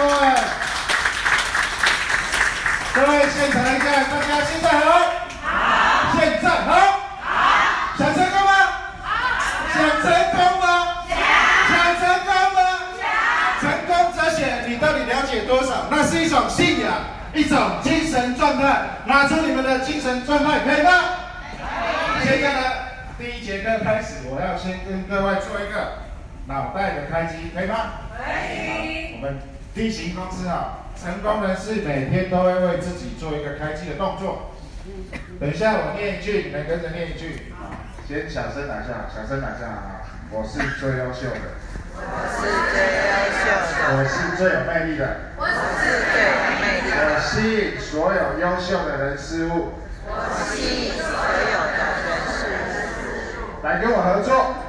[0.00, 0.12] 各位，
[2.94, 4.88] 各位现场来看，大家现在好，
[5.42, 6.72] 好，现在好，
[7.20, 7.28] 好，
[7.98, 8.50] 想成功吗？
[9.02, 9.12] 好，
[9.74, 11.04] 想成功吗？
[11.06, 11.12] 想，
[11.68, 12.58] 想成功吗？
[13.60, 15.84] 想，成功者选，你到底了解多少？
[15.90, 16.92] 那是一种信仰，
[17.34, 18.80] 一种精神状态。
[19.04, 20.92] 拿出你们的精神状态，可以吗？
[22.24, 22.40] 可以。
[22.40, 22.62] 现在呢，
[23.18, 25.98] 第一节课开始，我要先跟各位做一个
[26.46, 27.76] 脑袋的开机，可以吗？
[28.16, 28.22] 可
[28.54, 29.16] 以。
[29.16, 29.38] 我们
[29.80, 34.50] 例行公司啊，成功人士每天都会为自己做一个开机的动作。
[35.40, 37.54] 等一下我念一句，你们跟着念一句。
[38.06, 40.04] 先小声来一下，小声来一下啊！
[40.30, 41.40] 我是最优秀的。
[41.96, 41.98] 我
[42.28, 42.76] 是最
[43.08, 43.96] 优秀的。
[43.96, 45.32] 我是最有魅力的。
[45.38, 45.56] 我是
[46.12, 46.92] 最有魅力的。
[47.08, 49.72] 我吸引所有优秀的人事物。
[50.04, 50.12] 我
[50.44, 50.52] 吸
[50.88, 53.64] 引所有的人事物。
[53.64, 54.28] 来跟我合作。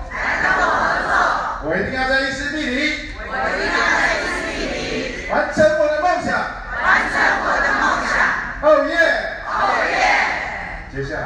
[0.09, 1.67] 来跟我合作。
[1.69, 3.11] 我一定要在伊丝碧媞。
[3.27, 5.20] 我一定要在伊丝碧媞。
[5.31, 6.35] 完成我的梦想。
[6.35, 8.13] 完成我的梦想。
[8.61, 8.93] 哦耶！
[9.47, 9.49] 哦
[9.89, 9.95] 耶！
[10.93, 11.23] 接下来，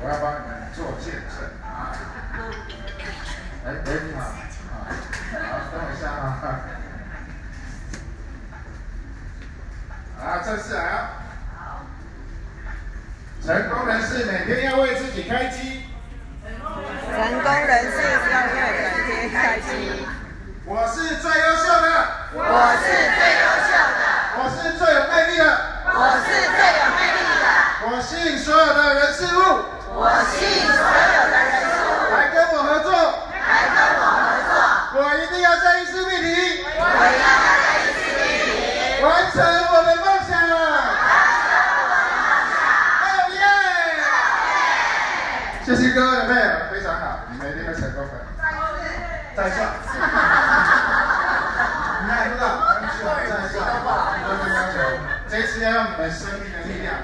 [0.00, 1.92] 我要帮你们做见证啊。
[3.66, 4.20] 哎哎，你好。
[4.24, 6.24] 好，等我一下啊。
[10.20, 10.94] 啊，正式来啊。
[11.58, 11.84] 好。
[13.44, 15.82] 成功人士每天要为自己开机。
[16.42, 17.96] 成功人士
[18.32, 20.06] 要为每天开机。
[20.64, 22.23] 我是最优秀的。
[22.36, 22.42] 我
[22.82, 24.02] 是最优秀的。
[24.34, 25.46] 我是最有魅力的。
[25.86, 27.46] 我是最有魅力的。
[27.86, 29.38] 我吸引所有的人事物。
[29.94, 32.10] 我吸引所有的人事物。
[32.10, 32.90] 来跟我合作。
[33.38, 34.50] 来跟我合作。
[34.98, 36.26] 我一定要在伊丝碧媞。
[36.74, 38.26] 我一定要在伊丝碧
[38.98, 39.06] 媞。
[39.06, 39.38] 完成
[39.70, 40.34] 我的梦想。
[40.34, 40.58] 完
[41.38, 42.58] 成我的梦想。
[42.98, 43.46] 哦耶！
[45.64, 48.10] 谢谢各位的配合，非常好，你们一定会成功的。
[49.36, 49.70] 再上。
[52.04, 52.44] 你看，知道？
[53.02, 53.08] 再
[53.48, 53.54] 上。
[54.24, 54.76] 多听要求，
[55.28, 56.94] 这一次要用你们生命的力量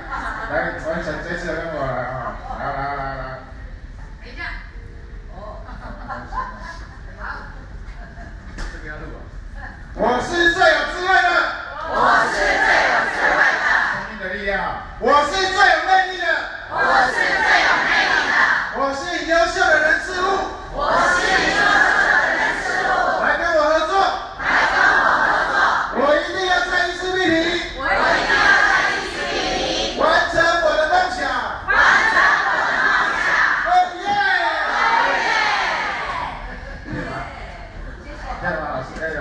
[0.53, 0.55] 来
[0.87, 2.37] 完成这次的任务来啊！
[2.59, 3.25] 来来来来。
[4.23, 4.41] 等一下。
[5.35, 5.37] 哦。
[8.57, 9.19] 这个要录啊。
[9.95, 11.29] 我是最有智慧的。
[11.89, 11.97] 我
[12.31, 13.67] 是最有智慧的。
[13.91, 14.55] 生命的力量。
[15.01, 16.25] 我是最有魅力的。
[16.71, 16.75] 我
[17.09, 18.37] 是最有魅力的。
[18.77, 20.25] 我是优秀的人事物。
[20.73, 20.79] 我
[21.17, 22.87] 是优秀的人事物。
[23.25, 23.93] 来跟我合作。
[24.39, 25.55] 来跟我合作。
[26.01, 27.29] 我一定要在伊丝碧媞。
[27.77, 28.41] 我一定要
[28.71, 30.01] 在伊丝碧媞。
[30.01, 31.19] 完成我的梦想。
[31.67, 31.75] 完
[32.09, 32.15] 成
[32.47, 33.29] 我的梦想。
[33.67, 34.07] 哦耶！
[34.71, 34.79] 哦
[35.19, 35.29] 耶！
[36.87, 37.13] 可以吗？
[38.41, 38.63] 可以吗？
[38.71, 39.21] 老师可以吗？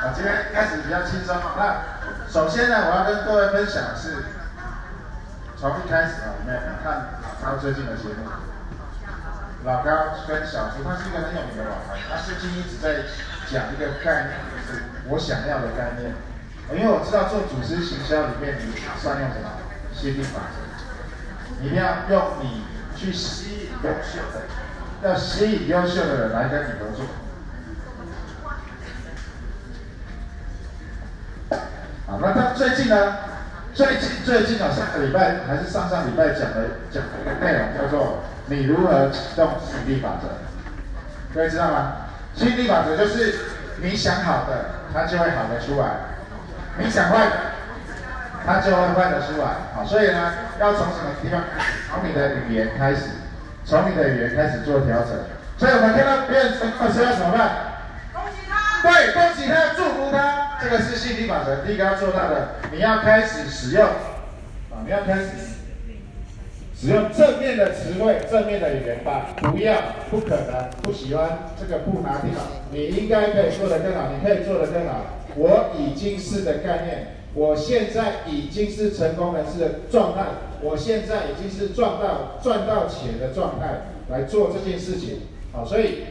[0.00, 1.54] 好，今天开始比较轻松哈。
[1.56, 1.62] 那
[2.30, 4.24] 首先呢，我要跟各位分享的是，
[5.56, 8.24] 从一开始啊，我们看他最近的节目，
[9.64, 9.90] 老高
[10.26, 13.04] 跟小猪，他是一个很有名的网红，他最近一直在
[13.50, 16.14] 讲一个概念，就是我想要的概念。
[16.72, 19.50] 因为我知道做组织行销里面，你善用什么
[19.92, 20.56] 吸引力法则，
[21.60, 22.64] 你一定要用你
[22.96, 24.46] 去吸引优秀的，
[25.02, 27.06] 要吸引优秀的人来跟你合作。
[32.06, 33.16] 好，那他最近呢？
[33.72, 40.26] 最近最近啊，上个礼拜还是上上礼拜讲的讲的一个内容叫做你如何启动吸引力法则，
[41.32, 41.92] 各位知道吗？
[42.34, 43.38] 吸引力法则就是
[43.80, 45.86] 你想好的，它就会好的出来；
[46.78, 47.32] 你想坏的，
[48.44, 49.46] 它就会坏的出来。
[49.76, 51.78] 好，所以呢，要从什么地方开始？
[51.88, 53.02] 从你的语言开始，
[53.64, 55.10] 从你的语言开始做调整。
[55.60, 57.84] 所以我们看到别人成功的时候要怎么办？
[58.14, 58.80] 恭喜他！
[58.80, 60.56] 对，恭喜他，祝福他。
[60.62, 65.28] 这个是吸引力法则，第一个要做到的，你要开始使用，啊，你要开始
[66.74, 69.36] 使用正面的词汇、正面的语言吧。
[69.36, 69.76] 不要、
[70.10, 72.40] 不可能、不喜欢，这个不拿定了。
[72.70, 75.04] 你应该可以做得更好，你可以做得更好。
[75.36, 80.24] 我已经是的概念，我现在已经是成功人士的状态，
[80.62, 85.20] 我现在已经是赚到赚到钱的状态来做这件事情。
[85.52, 86.04] 好，所以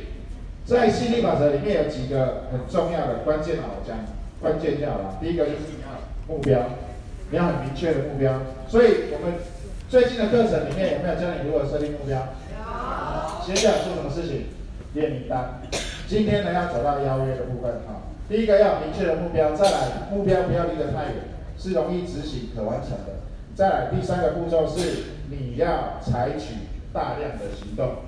[0.66, 3.98] 在吸引力法则里面有几个很重要的关键啊，我讲。
[4.42, 6.62] 关键就好了，第一个就是你要目标，
[7.30, 8.40] 你要很明确的目标。
[8.70, 9.36] 所以我们
[9.90, 12.16] 最近的课程里面有没有教你如何设定目标？
[12.18, 13.46] 有。
[13.46, 14.46] 接下来做什么事情？
[14.94, 15.60] 列名单。
[16.08, 18.08] 今天呢要走到邀约的部分啊。
[18.30, 21.16] 第一个要明确的目标，再来目标不要离得太远，
[21.58, 23.20] 是容易执行、可完成的。
[23.56, 26.54] 再来第三个步骤是你要采取
[26.94, 28.08] 大量的行动，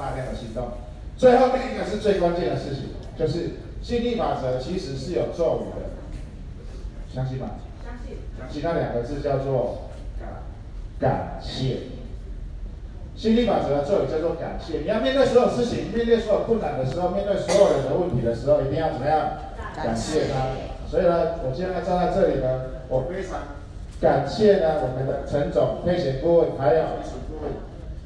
[0.00, 0.72] 大量的行动。
[1.18, 2.84] 最后面一个是最关键的事情，
[3.18, 3.50] 就是。
[3.82, 5.88] 吸引力法则其实是有咒语的，
[7.14, 7.52] 相信吗？
[7.82, 8.18] 相信。
[8.38, 9.88] 相信那两个字叫做
[10.20, 10.28] 感
[11.00, 11.78] 感谢。
[13.16, 14.80] 心力法则的咒语叫做感谢。
[14.80, 19.30] 你要面对所有事情，面对所有困难的时候，面对所有人的问题的时候，一定要怎么样？
[19.74, 20.52] 感谢他。
[20.86, 23.40] 所以呢，我今天站在这里呢，我非常
[23.98, 26.84] 感谢呢我们的陈总、配险顾问，还有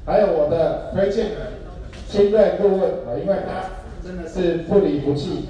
[0.06, 1.38] 还有我的推荐人
[2.14, 5.48] 新锐顾问啊，因为他真的是不离不弃，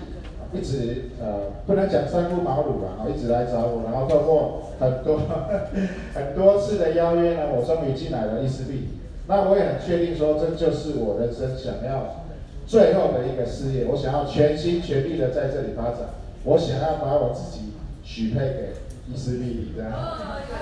[0.50, 5.20] 一直呃不能讲三顾茅庐啊，一直来找我，然后透过很多
[6.14, 8.88] 很多次的邀约呢，我终于进来了伊思利。
[9.26, 12.24] 那我也很确定说，这就是我人生想要
[12.66, 13.84] 最后的一个事业。
[13.84, 16.16] 我想要全心全力的在这里发展。
[16.44, 18.72] 我想要把我自己许配给
[19.12, 19.92] 伊思利，这样。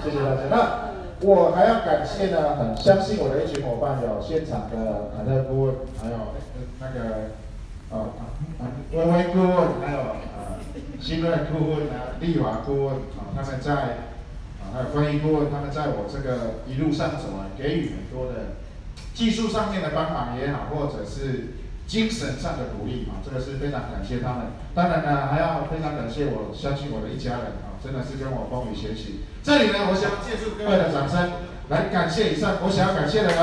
[0.02, 0.42] 谢谢大家。
[0.50, 0.91] 那
[1.22, 6.16] 我还要感谢呢，很相信我的一群伙伴，有现场的凯特顾问，还有
[6.80, 7.30] 那个
[7.90, 8.10] 呃
[8.92, 9.98] 微微顾问，还有
[10.34, 10.58] 呃
[11.00, 14.74] 新锐顾问啊，丽华顾问啊，他们在啊。
[14.74, 18.56] 还有关于顾问，他们在我这个一路上走啊，给予很多的
[19.14, 21.54] 技术上面的帮忙也好，或者是
[21.86, 24.46] 精神上的鼓励啊，这个是非常感谢他们。
[24.74, 29.24] 当然呢，还要非常感谢我相信我的一家人啊，真的是跟我风雨学习。
[29.42, 31.32] 这里呢，我想借助各位的掌声
[31.68, 33.36] 来感谢以上我想要感谢的人。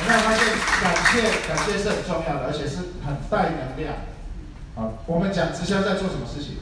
[0.00, 0.44] 有没有发现，
[0.80, 3.94] 感谢感谢是很重要的，而且是很带能量。
[4.74, 6.56] 好，我们讲直销在做什么事情？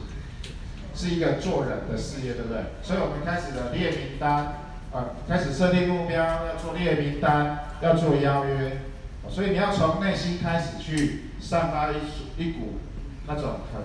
[0.93, 2.59] 是一个做人的事业，对不对？
[2.83, 4.59] 所以我们开始了列名单，
[4.91, 8.81] 啊，开始设定目标，要做列名单，要做邀约，
[9.29, 11.95] 所以你要从内心开始去散发一
[12.37, 12.79] 一股
[13.25, 13.83] 那种很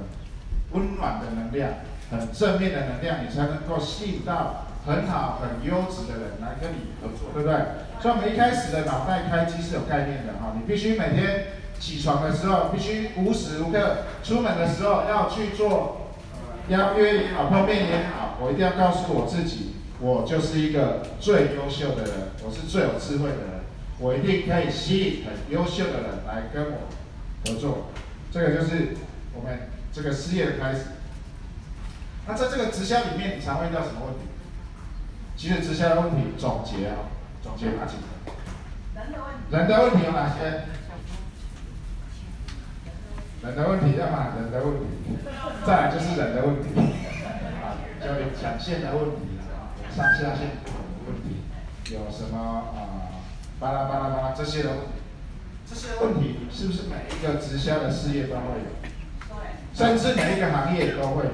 [0.74, 1.70] 温暖的能量，
[2.10, 7.56] 很正面的能量，你才能够吸引到很好、很优质的人来跟你合作，对不对？
[8.02, 11.46] 所以我们一开始的脑袋开机是有概念的哈，你必须每天
[11.80, 16.00] 起床的时候，必须无时无刻，出门的时候要去做。
[16.70, 22.12] 邀约也好，碰面也好，我一定要告诉我自己，我就是一个最优秀的人，
[22.42, 23.60] 我是最有智慧的人，
[23.98, 26.88] 我一定可以吸引很优秀的人来跟我
[27.44, 27.88] 合作。
[28.32, 28.96] 这个就是
[29.34, 30.81] 我们这个事业的开始。
[32.26, 34.26] 那在这个直销里面，你常会遇到什么问题？
[35.37, 37.06] 其实直销的问题总结啊，
[37.43, 38.02] 总结哪几个？
[39.00, 39.41] 人的问题。
[39.50, 40.64] 人的问题有哪些？
[43.43, 45.19] 人的问题要么，人的问题，
[45.67, 46.81] 再来就是人的问题，
[47.61, 50.73] 啊，就有抢线的问题啊，上下线的
[51.06, 51.44] 问题，
[51.93, 53.20] 有什么啊，
[53.61, 54.87] 巴拉巴拉巴拉这些的问题，
[55.69, 58.94] 这些问题是不是每一个直销的事业都会有？
[59.76, 59.86] 对。
[59.86, 61.24] 甚至每一个行业都会。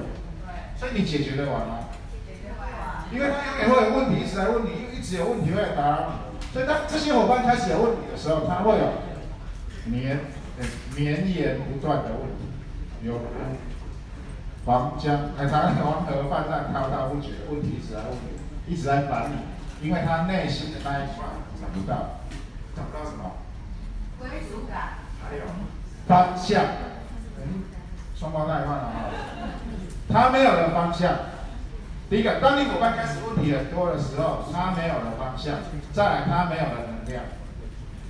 [0.77, 1.79] 所以你解决得完吗？
[2.25, 3.05] 解决不完。
[3.11, 8.93] 因为他永远会有问题一直来问你，因为一直有问题会来打扰你，所以当这些伙伴开始有问题的时候，他会有
[9.85, 10.19] 绵。
[10.95, 12.45] 绵延不断的问题，
[13.01, 13.19] 有
[14.63, 21.25] 黄江，哎，他黄河泛滥，滔滔不绝问题一直来问你，一直在烦你，因为他内心的那一块
[21.59, 22.19] 找不到，
[22.75, 23.37] 找不到什么？
[24.19, 24.99] 归属感。
[25.23, 25.41] 还有
[26.07, 26.63] 方向。
[28.21, 29.09] 嗯，双胞胎换了哈，
[30.07, 31.11] 他没有了方向。
[32.07, 35.55] 第一个，当你伙伴开始问题很多的时候，他没有了方向；
[35.91, 37.23] 再来，他没有了能量。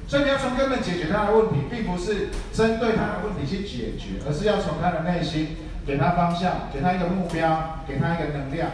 [0.08, 5.56] 所以你要从根本解决他的问题，并不是针对他的问题去解决，而是要从他的内心
[5.86, 8.70] 给他方向，给他一个目标，给他一个能量。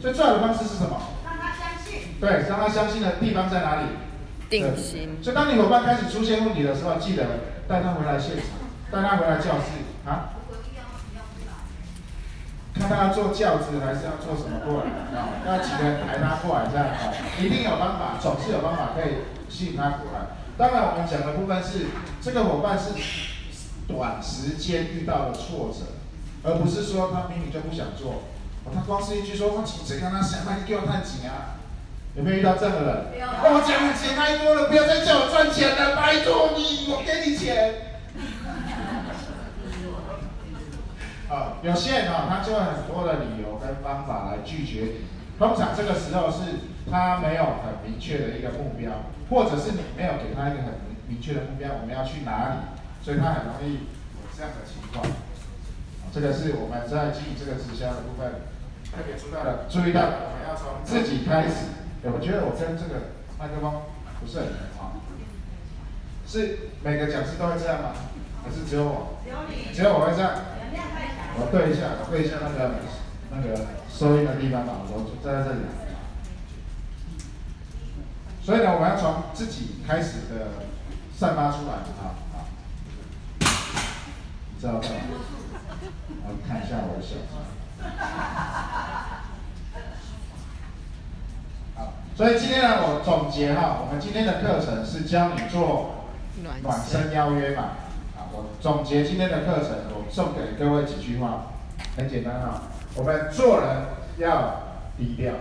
[0.00, 1.00] 最好的方式是什么？
[1.24, 2.20] 让他相信。
[2.20, 3.86] 对，让他相信的地方在哪里？
[4.50, 5.16] 定心。
[5.22, 7.24] 所以当你伙伴开始出现问题的时候，记得
[7.68, 8.44] 带他回来现场，
[8.90, 10.34] 带他回来教室啊。
[12.74, 15.28] 看他要坐轿子还是要坐什么过来啊？
[15.46, 17.12] 要几个人抬他过来这样啊？
[17.38, 20.36] 一定有方法，总是有方法可以吸引他过来。
[20.56, 21.86] 当然，我们讲的部分是
[22.20, 22.90] 这个伙伴是
[23.88, 25.84] 短时间遇到了挫折，
[26.42, 28.22] 而不是说他明明就不想做。
[28.72, 31.58] 他光是一句说“我钱谁让他想，那你给我探钱啊？”
[32.14, 33.26] 有没有遇到这样的人？
[33.42, 37.91] 我讲的钱太多了，不要再叫我赚钱了，拜托你，我给你钱。
[41.32, 45.06] 啊，有些人啊，他就会很多的理由跟方法来拒绝你。
[45.38, 48.92] 通常这个时候是他没有很明确的一个目标。
[49.30, 50.74] 或者是你没有给他一个很
[51.08, 52.56] 明确的目标，我们要去哪里，
[53.00, 53.88] 所以他很容易
[54.20, 55.02] 有这样的情况。
[56.12, 58.44] 这个是我们在经营这个直销的部分
[58.92, 61.72] 特别注意到的，注意到我们要从自己开始。
[62.12, 63.88] 我觉得我跟这个麦克风
[64.20, 65.00] 不是很好，
[66.26, 67.96] 是每个讲师都会这样吗？
[68.44, 69.16] 还是只有我？
[69.24, 69.72] 只有你。
[69.72, 70.32] 只有我会这样。
[71.34, 72.74] 我对一下，我对一下那个
[73.30, 74.92] 那个收音的地方吧，我
[75.24, 75.60] 站在这里。
[78.42, 80.66] 所以呢，我们要从自己开始的
[81.16, 82.36] 散发出来啊啊！
[83.38, 84.80] 你知道吗？
[86.24, 87.16] 我看一下我的手。
[91.76, 96.08] 好，所以今天呢，我总结哈，我们今天的课程是教你做
[96.42, 97.70] 暖身邀约嘛。
[98.60, 101.52] 总结今天的课程，我送给各位几句话，
[101.96, 102.62] 很简单哈。
[102.94, 103.68] 我们做人
[104.18, 104.62] 要
[104.98, 105.34] 低调，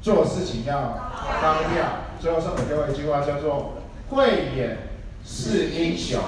[0.00, 1.10] 做事情要
[1.40, 2.08] 高调。
[2.20, 3.74] 最后送给各位一句话，叫做
[4.10, 4.78] “会演
[5.24, 6.20] 是英雄”。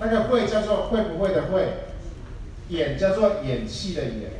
[0.00, 1.68] 那个“会”叫做会不会的“会”，
[2.70, 4.30] 演叫做演戏的“演”。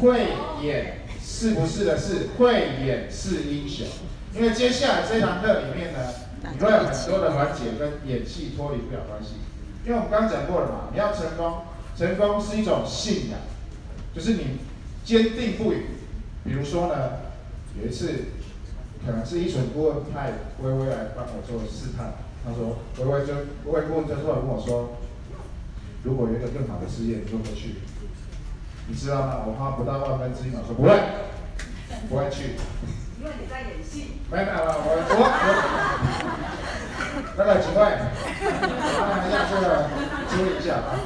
[0.00, 0.28] 会
[0.62, 3.86] 演是不是的是会演是英雄。
[4.34, 5.98] 因为接下来这堂课里面呢，
[6.52, 9.34] 你会有很多的环节跟演戏脱离不了关系。
[9.88, 11.62] 因为我们刚刚讲过了嘛，你要成功，
[11.96, 13.40] 成功是一种信仰。
[14.14, 14.58] 就是你
[15.02, 15.78] 坚定不移，
[16.44, 17.12] 比如说呢，
[17.80, 18.26] 有一次
[19.06, 22.12] 可能是一纯顾问派薇薇来帮我做试探，
[22.44, 23.32] 他说薇薇就
[23.64, 24.98] 薇薇顾问就突然跟我说，
[26.02, 27.76] 如果有一个更好的事业，你会不会去？
[28.88, 29.44] 你知道吗？
[29.46, 30.90] 我花不到万分之一秒说不会，
[32.10, 32.56] 不会去。
[33.18, 34.20] 因为你在演戏。
[34.30, 36.47] 没有没有，我我我，
[37.38, 39.86] 那个几位，啊，让这个
[40.28, 40.98] 注意一下啊。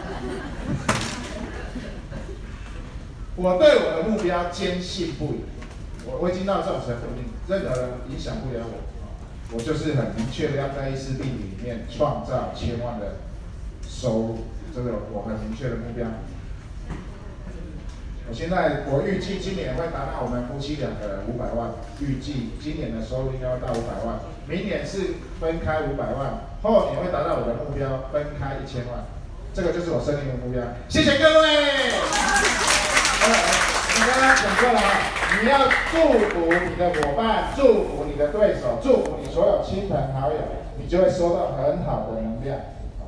[3.36, 5.44] 我对我的目标坚信不疑，
[6.06, 7.02] 我我已经到这种程度，
[7.48, 8.80] 任何人影响不了我，
[9.52, 13.16] 我就是很明确的要在伊丝碧媞里面创造千万的
[13.86, 14.38] 收入，
[14.74, 16.06] 这个我很明确的目标。
[18.32, 21.70] 现在我预计今年会达到我们夫妻两个人五百万，
[22.00, 29.04] 预计今年的收入应该会到五百万，明年是分开五百万，后年会达到我的目标分开一千万，
[29.52, 30.64] 这个就是我生命的目标。
[30.88, 31.92] 谢谢各位。
[33.92, 34.80] 你刚刚讲过了，
[35.42, 40.38] 你要祝福你的伙伴，祝福你的对手，祝福你所有亲朋好友，
[40.80, 42.58] 你就会收到很好的能量。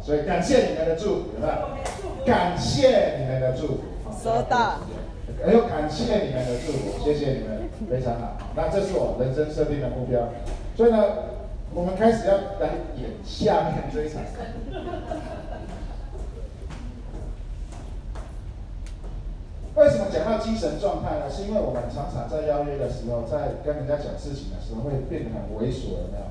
[0.02, 2.26] 所以感谢你们的祝福，有没有？
[2.26, 3.81] 感谢你们的祝福。
[4.23, 4.78] 收到。
[5.45, 8.37] 哎呦，感谢你们的祝福，谢谢你们，非常好。
[8.57, 10.28] 那这是我人生设定的目标。
[10.76, 11.04] 所以呢，
[11.75, 14.23] 我们开始要来演下面这一场。
[19.76, 21.28] 为什么讲到精神状态呢？
[21.28, 26.25] 是因为我们常常在邀约的时候，在跟人家讲事情的时候，会变得很猥琐，有没有？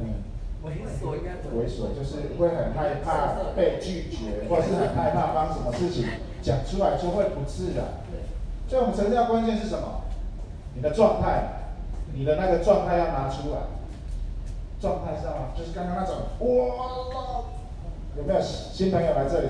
[0.00, 0.22] 嗯，
[0.64, 6.04] 猥琐应该猥琐就是会很害怕被拒绝，或者是很害怕帮什么事情
[6.42, 7.84] 讲出来就会不自然。
[8.68, 10.02] 所以我们成交关键是什么？
[10.74, 11.72] 你的状态，
[12.12, 13.60] 你的那个状态要拿出来。
[14.80, 15.54] 状态知道吗？
[15.56, 17.46] 就是刚刚那种哇，
[18.16, 19.48] 有没有新朋友来这里？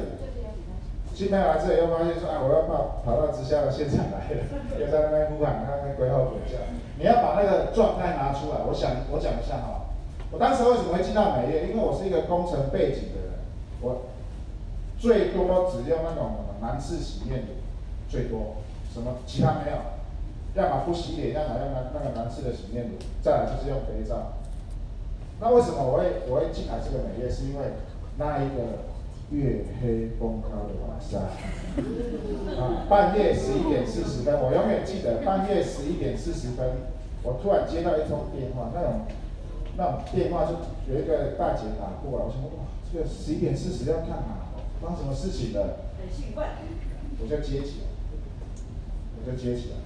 [1.14, 4.40] 新朋友来这里又发现说，啊，我要跑跑到直销的现场来了，
[4.78, 6.56] 又在那边呼喊，那边鬼吼鬼叫。
[6.96, 8.60] 你要把那个状态拿出来。
[8.66, 9.87] 我想，我讲一下哈。
[10.30, 11.68] 我当时为什么会进到美业？
[11.68, 13.38] 因为我是一个工程背景的人，
[13.80, 14.06] 我
[14.98, 17.46] 最多只用那种男士洗面乳，
[18.08, 18.56] 最多，
[18.92, 19.76] 什么其他没有。
[20.54, 24.32] 要么不洗脸，要么用那那个男士的洗面乳，再来就是用肥皂。
[25.40, 27.30] 那为什么我会我会进来这个美业？
[27.30, 27.64] 是因为
[28.16, 28.88] 那一个。
[29.30, 31.20] 月黑风高的晚上，
[32.56, 36.66] 啊，半夜十一点四十分，我永远记得半夜十一点四十分，
[37.22, 39.02] 我突然接到一通电话，那种
[39.78, 40.58] 那种电话就
[40.92, 44.50] 有一个大姐打过来，我想哇，这个十一点四十要干嘛？
[44.82, 45.86] 发生什么事情了？
[45.94, 46.44] 很兴奋，
[47.22, 47.86] 我就接起来，
[49.14, 49.78] 我就接起来。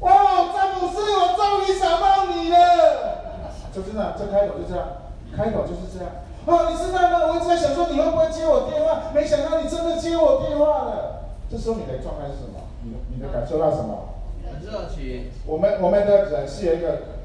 [0.00, 3.52] 哇，詹姆斯，我终于找到你了！
[3.72, 6.24] 就真的，这开口就这样，开口就是这样。
[6.46, 7.28] 哦，你知道吗？
[7.28, 11.28] 我一直在想说你会不会接我电话，没想到你真的接我电话了。
[11.50, 12.64] 这时候你的状态是什么？
[12.82, 14.16] 你你的感受到什么？
[14.44, 15.28] 很热情。
[15.44, 17.15] 我们我们的人是有一个，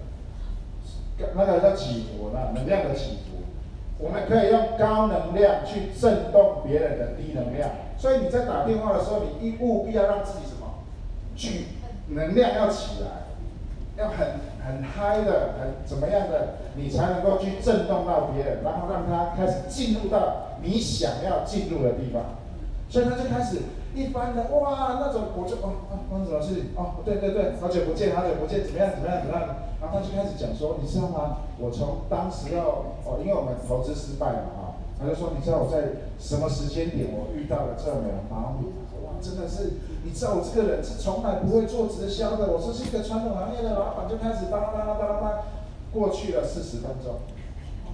[1.35, 3.43] 那个叫起伏呢，能量的起伏。
[3.97, 7.69] 我们可以用高能量去震动别人的低能量。
[7.97, 10.67] 所以你在打电话的时候，你一务必要让自己什么？
[11.35, 11.65] 去
[12.09, 14.51] 能量要起来，要很。
[14.63, 22.21] 很嗨的，很怎么样的，你才能够去震动到别人，然后让他开始进入到你想要进入的地方。
[22.87, 23.57] 所以他就开始
[23.93, 26.71] 一般的哇，那种我就哦啊，发生什么事情？
[26.75, 29.47] 哦，对对对，好久不见，好久不见，怎么样怎么样怎么样？
[29.81, 31.37] 然后他就开始讲说，你知道吗？
[31.59, 32.63] 我从当时要
[33.03, 38.71] 哦，因为我们投资失败了啊，他就说，你知道我在什么时间点我遇到了这么毛病？
[39.21, 45.43] 真的是，你知道我这个人是从来不会做直销的，我是一个传统行业的老板，就开始巴拉巴拉巴拉巴，
[45.93, 47.19] 过去了四十分钟，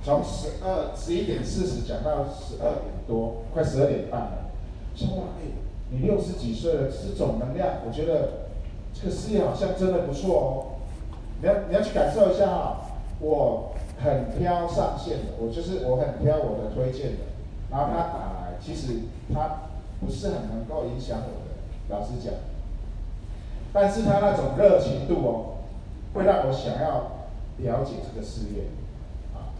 [0.02, 4.48] 从十二十一点四十讲到十二点多，快十二点半了。
[4.96, 5.52] 说哇，哎，
[5.90, 8.48] 你六十几岁了，这种能量，我觉得
[8.94, 10.50] 这个事业好像真的不错哦。
[11.42, 12.78] 你要你要去感受一下啊，
[13.20, 17.24] 我很挑上线的，我就是我很挑我的推荐的，
[17.72, 19.02] 然后他打来，其实
[19.34, 19.62] 他。
[20.00, 21.58] 不是很能够影响我的，
[21.90, 22.32] 老实讲。
[23.74, 25.58] 但是他那种热情度哦，
[26.14, 27.26] 会让我想要
[27.58, 28.66] 了解这个事业。
[29.34, 29.58] 啊，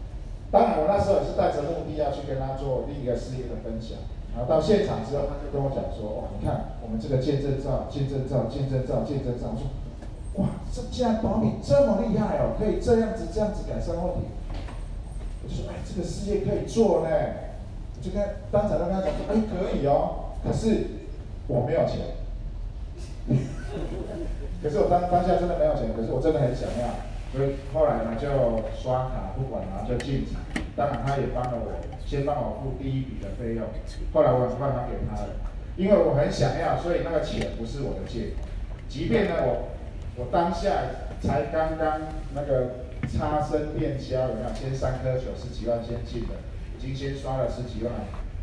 [0.52, 3.98] 当然我那时候也是带着目的要去跟他做另一个事业的分享。
[4.38, 9.66] 然后到现场之后，他就跟我讲说：“哇，你看我们这个见证照、见证照、见证照、见证照。”我说
[10.38, 14.30] ：“哇，这竟然保你这么厉害哦，可以这样子、这样子改善问题。”
[15.42, 17.10] 我就说：“哎，这个事业可以做呢。”
[17.98, 20.86] 我就跟当场跟他讲说：“哎，可以哦，可是
[21.48, 22.14] 我没有钱。
[24.62, 26.94] ”可是我当当下真的没有钱，可是我真的很想要，
[27.34, 28.30] 所以后来呢就
[28.78, 30.38] 刷卡不管了，就进场。
[30.76, 31.74] 当然他也帮了我。
[32.08, 33.68] 先帮我付第一笔的费用，
[34.14, 35.28] 后来我很快还给他了，
[35.76, 38.32] 因为我很想要，所以那个钱不是我的借。
[38.88, 39.68] 即便呢，我
[40.16, 40.72] 我当下
[41.20, 42.00] 才刚刚
[42.34, 44.48] 那个插身电销，有没有？
[44.56, 46.40] 先三颗九十几万先进的，
[46.78, 47.92] 已经先刷了十几万，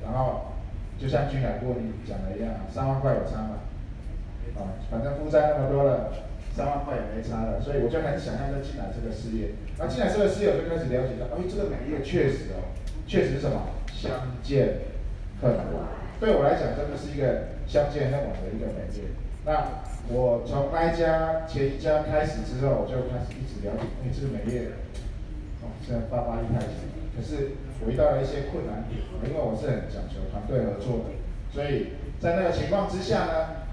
[0.04, 0.54] 然后
[1.02, 3.66] 就像君海过你讲的一样，三万块有差吗？
[4.62, 6.14] 啊，反正负债那么多了，
[6.54, 9.58] 三万块也没差了，所以我就很想要再进来这个事业。
[9.80, 12.70] 那进来这个事业，我就开始了解到，哎，这个美业确实哦。
[13.08, 14.80] 确实是什么相见
[15.42, 15.66] 恨晚，
[16.20, 19.14] 对我来讲真的是一个相见恨晚的一个美业。
[19.46, 24.74] 那我从那家前一家开始之后，我就开始一直了解，哎，这个美业
[25.62, 27.54] 哦，现在发发一开始，可是
[27.86, 31.14] 我遇到了一些困难点，因为我是很讲求团队合作的，
[31.54, 33.70] 所以在那个情况之下呢，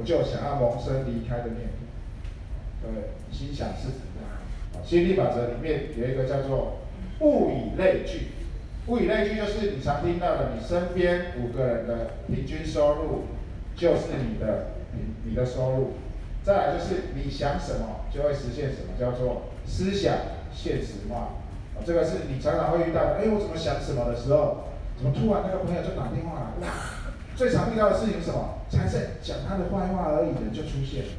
[0.00, 2.88] 我就想要萌生离开的念头。
[2.88, 4.40] 对，心想事成啊，
[4.82, 6.78] 吸引力法则里面有一个叫做。
[7.20, 8.28] 物以类聚，
[8.86, 13.24] 物以类聚就是你常听到的，你身边五个人的平均收入
[13.74, 15.92] 就是你的你你的收入。
[16.44, 20.14] 再来就是你想什么就会实现什么，叫做思想
[20.54, 21.34] 现实化。
[21.76, 23.16] 啊，这个是你常常会遇到的。
[23.18, 26.66] 哎，我怎么想什么的时候，怎么突然那个朋友就打电话来？
[26.66, 26.72] 哇，
[27.36, 28.54] 最常遇到的事情是什么？
[28.70, 31.10] 才在讲他的坏话而已，人就出现了。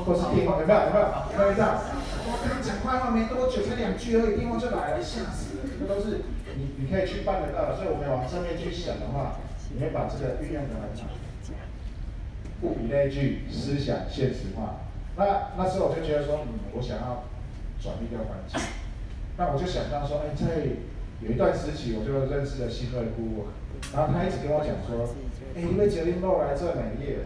[0.00, 0.80] 或是电话有没有？
[0.80, 1.04] 有没有？
[1.04, 1.76] 有没有这样？
[2.24, 5.68] 我刚讲快话没多久，才两句而已，电话就来了，吓死了！
[5.76, 6.22] 这都是
[6.56, 9.36] 你你可以去办得到，所以我们往上面去想的话，
[9.74, 11.12] 你会把这个运用得很好。
[12.62, 14.86] 不比那句，思想现实化。
[15.18, 17.26] 那那时候我就觉得说，嗯，我想要
[17.82, 18.60] 转一个环境。
[19.36, 20.62] 那我就想到说，哎，在
[21.20, 23.46] 有一段时期，我就认识了新的姑姑，
[23.92, 25.10] 然后他一直跟我讲说，
[25.56, 27.18] 哎，因为杰林诺来做美业。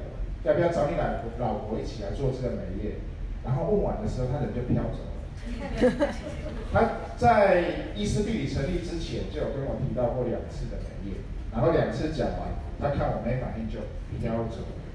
[0.46, 3.02] 要不要找你来老婆一起来做这个美业？
[3.44, 6.14] 然后问完的时候，他人就飘走了。
[6.72, 11.18] 他在伊斯地理成立之前就有跟我提到过两次的美业，
[11.52, 13.80] 然后两次讲完，他看我没反应就
[14.18, 14.86] 飘走了。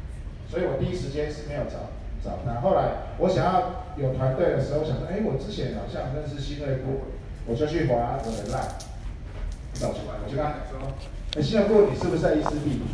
[0.50, 1.92] 所以我第一时间是没有找
[2.24, 2.60] 找他。
[2.62, 7.12] 后来我想要有团队的时候，想说，哎，我之前好像认识新锐部，
[7.46, 8.68] 我就去滑我的赖，
[9.74, 10.92] 找出来，我就跟他讲说，
[11.36, 12.86] 哎，新锐部你是不是在伊丝碧卢？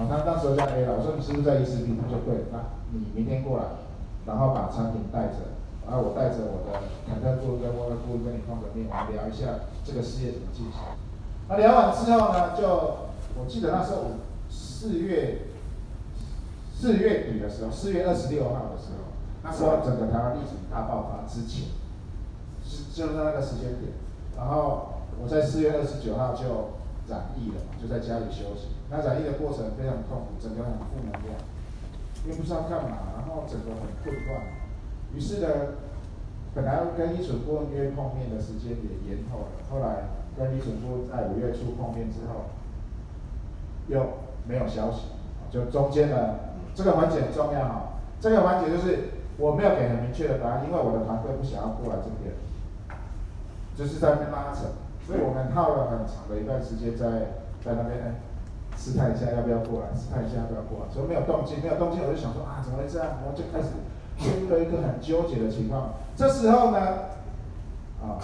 [0.00, 2.00] 啊，他当时叫 A 了，我说你是不是在伊丝碧墢？
[2.00, 3.64] 他说对，那你明天过来，
[4.24, 5.52] 然后把产品带着，
[5.84, 10.80] 然后我带着我的凯特顾问跟沃尔顾问跟你碰个面，我们聊一下这个事业怎么进行。
[11.48, 12.64] 那聊完之后呢，就
[13.36, 14.16] 我记得那时候
[14.48, 15.52] 四月
[16.72, 19.12] 四月底的时候，四月二十六号的时候，
[19.44, 21.68] 那时候整个台湾疫情大爆发之前，
[22.64, 23.92] 是就是那个时间点，
[24.34, 26.79] 然后我在四月二十九号就
[27.10, 28.70] 染疫了嘛，就在家里休息。
[28.88, 31.34] 那染疫的过程非常痛苦，整个很负能量，
[32.30, 34.40] 又不知道干嘛，然后整个很混乱。
[35.12, 35.48] 于是呢，
[36.54, 39.58] 本来跟依纯顾问约碰面的时间也延后了。
[39.68, 40.06] 后来
[40.38, 42.54] 跟依纯顾问在五月初碰面之后，
[43.88, 45.10] 又没有消息，
[45.50, 47.98] 就中间呢，这个环节很重要哈。
[48.20, 52.34] 这个环节就是我没有给很明确的答案，因为我的团队不想要过来这边，
[53.76, 54.66] 就是在那边拉扯，
[55.10, 57.34] 所以我们耗了很长的一段时间在
[57.66, 58.14] 在那边。
[58.76, 63.18] 试探一下要不要过来，试探一下要不要过来，所以没有动静，没有动静，我就想说啊，怎么会这样？
[63.26, 63.76] 我就开始
[64.16, 65.90] 陷入了一个很纠结的情况。
[66.16, 66.78] 这时候呢，
[68.00, 68.16] 啊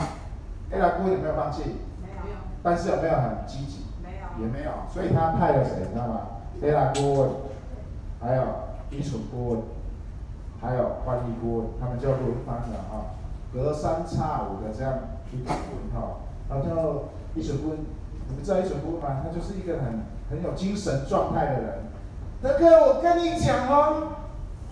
[0.71, 1.77] ，A 拉姑有没有放弃？
[2.01, 2.41] 没有。
[2.63, 3.85] 但是有没有很积极？
[4.01, 4.25] 没有。
[4.41, 4.71] 也没有。
[4.89, 5.85] 所以他派了谁？
[5.85, 6.21] 你知道吗
[6.63, 7.31] ？A 拉顾问，
[8.23, 8.43] 还有
[8.89, 9.61] 依纯顾问，
[10.63, 13.13] 还有翻译顾问，他们就轮番了啊，
[13.53, 14.95] 隔三差五的这样
[15.29, 16.25] 去讨论哈。
[16.49, 17.05] 然后
[17.35, 17.79] 依纯顾问，
[18.29, 19.23] 你们知道依纯顾问吗？
[19.23, 20.17] 他就是一个很。
[20.29, 21.85] 很有精神状态的人，
[22.43, 24.09] 德哥，我跟你讲哦，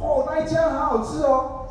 [0.00, 1.66] 哦，那一家好好吃哦，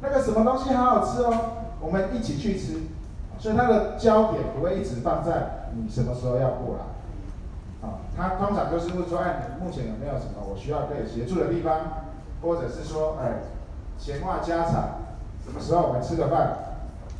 [0.00, 1.32] 那个什么东西好好吃哦，
[1.78, 2.80] 我们一起去吃。
[3.38, 11.78] 所以他的焦点不会一直放在你什么时候要过来，啊，他通常就是会说，哎，你目前有没有什么我需要可以协助的地方，
[12.42, 13.34] 或者是说，哎，
[13.96, 14.98] 闲话家常，
[15.44, 16.65] 什么时候我们吃个饭？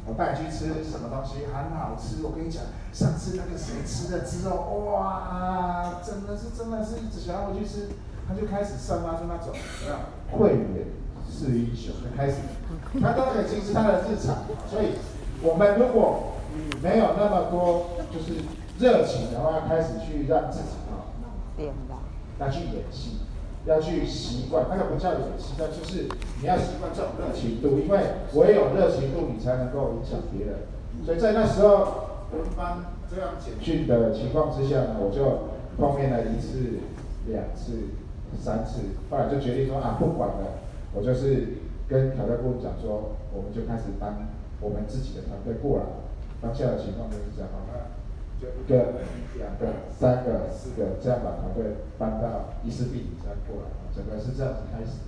[0.07, 7.89] 我带你去吃什么东西很好吃，我跟你讲，上次那个谁吃了之后，哇，真的是真的是一直想要回去吃，
[8.29, 9.53] 他就开始散发出那种
[10.31, 10.87] 会员
[11.29, 12.37] 是英雄，的开始，
[13.01, 14.95] 他都已经是他的日常，所以
[15.43, 16.35] 我们如果
[16.81, 18.43] 没有那么多就是
[18.79, 21.03] 热情的话，开始去让自己啊，
[22.39, 23.19] 来去演戏，
[23.67, 26.09] 要去习惯，那个不叫演戏，那就是
[26.41, 27.99] 你要习惯这种热情度，因为
[28.35, 30.59] 唯有热情度，你才能够影响别人。
[31.05, 32.79] 所以在那时候分班
[33.11, 36.81] 这样简训的情况之下呢，我就碰面了一次、
[37.27, 37.91] 两次。
[38.43, 40.59] 三次，后来就决定说啊，不管了，
[40.93, 41.57] 我就是
[41.89, 44.13] 跟挑战部长说，我们就开始帮
[44.61, 45.85] 我们自己的团队过来。
[46.43, 47.96] 当下的情况就是这样，那
[48.41, 49.01] 就一个、
[49.39, 55.01] 两个、三个、四个，这样把团队搬到一四 B，这样过来，整个是这样子开始。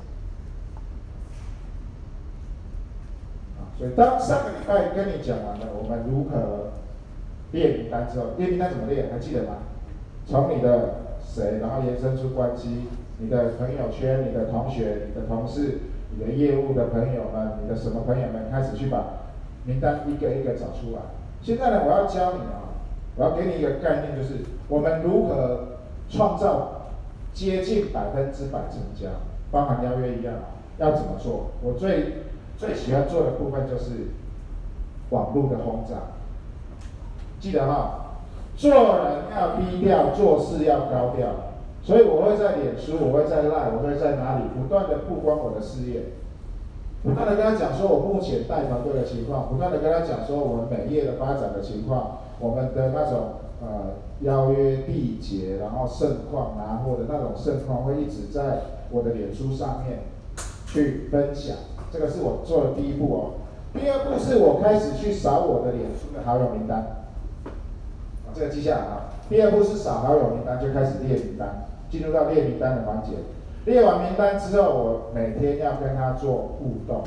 [3.58, 6.72] 啊，所以当上个礼拜跟你讲完了，我们如何
[7.52, 9.08] 列名单之后，列名单怎么列？
[9.12, 9.56] 还记得吗？
[10.26, 12.88] 从你的谁，然后延伸出关系。
[13.20, 15.80] 你的朋友圈、你的同学、你的同事、
[16.14, 19.24] 你的业务的朋友们、你的什么朋友们，开始去把
[19.64, 21.02] 名单一个一个找出来。
[21.42, 22.77] 现在呢，我要教你啊，
[23.18, 25.78] 我要给你一个概念，就是我们如何
[26.08, 26.92] 创造
[27.34, 29.08] 接近百分之百成交，
[29.50, 30.34] 包含邀约一样，
[30.78, 31.50] 要怎么做？
[31.60, 32.22] 我最
[32.56, 34.12] 最喜欢做的部分就是
[35.10, 35.96] 网络的轰炸。
[37.40, 38.18] 记得哈，
[38.56, 41.28] 做人要低调，做事要高调。
[41.82, 46.02] 所以我会在脸书，我会在 Line，我会在哪里不断的曝光我的事业，
[47.02, 60.00] 不断的跟他讲说我目前带团队的情况，不断的跟他讲说我们美业的发展的情况，我们的那种呃邀约缔结，然后盛况拿货的那种盛况，会一直在我的脸书上面
[60.66, 61.56] 去分享。
[61.90, 63.20] 这个是我做的第一步哦。
[63.72, 67.06] 第二步是我开始去扫我的脸书的好友名单，
[68.34, 69.14] 这个记下来啊。
[69.28, 71.66] 第二步是扫好友名单，就开始列名单。
[71.90, 73.12] 进入到列名单的环节，
[73.68, 77.04] 列完名单之后，我每天要跟他做互动。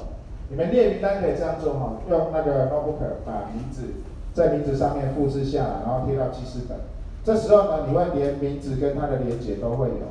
[0.47, 3.82] 你们列名单可以这样做哈，用那个 notebook 把名字
[4.32, 6.78] 在名字上面复制下来，然后贴到记事本。
[7.24, 10.06] 这时候呢，你会连名字跟他的连接都会有。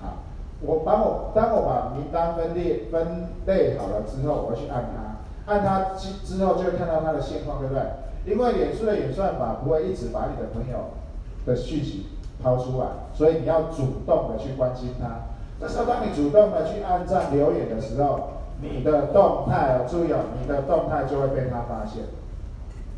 [0.00, 0.24] 好，
[0.62, 7.82] 我把我当我把名单分列分类好了之后，我会去按他，按他之之后就会看到他的现况，对不对？
[8.26, 10.90] 因为脸书的演算法不会一直把你的朋友
[11.46, 12.06] 的讯息。
[12.42, 15.06] 抛出来，所以你要主动的去关心他。
[15.62, 22.02] 这时候，当你主动的去按赞留言的时候，你的动态哦，注意哦，你的动态就会被他发现。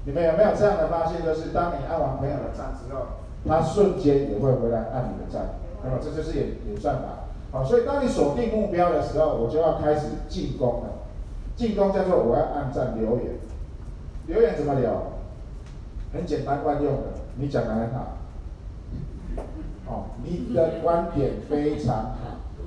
[0.06, 1.22] 你们有没有这样的发现？
[1.22, 5.60] 就是当你按完朋友的赞之后，他瞬间也会回来按你的赞。
[5.84, 7.28] 那么这就是演演算法。
[7.52, 10.88] 好，所以当你锁定目标的时候，我就要开始进攻了。
[11.54, 13.34] 进攻叫做我要按赞留言。
[14.26, 14.90] 留言怎么留？
[16.14, 17.02] 很简单惯用的，
[17.36, 18.16] 你讲的很好。
[19.86, 22.23] 哦，你的观点非常好，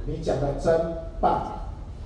[0.08, 0.74] 你讲的真
[1.20, 1.52] 棒，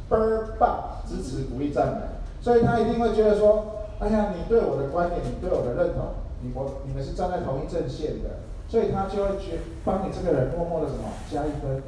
[0.10, 2.02] 倍儿棒，支持鼓励赞美，
[2.42, 6.06] 所以他一定会觉得说，哎呀，你对我的观点，你对我的认同，
[6.42, 11.84] 你我你们是站在同一阵线的，所以他就会去帮你这个人默默的什么加一分，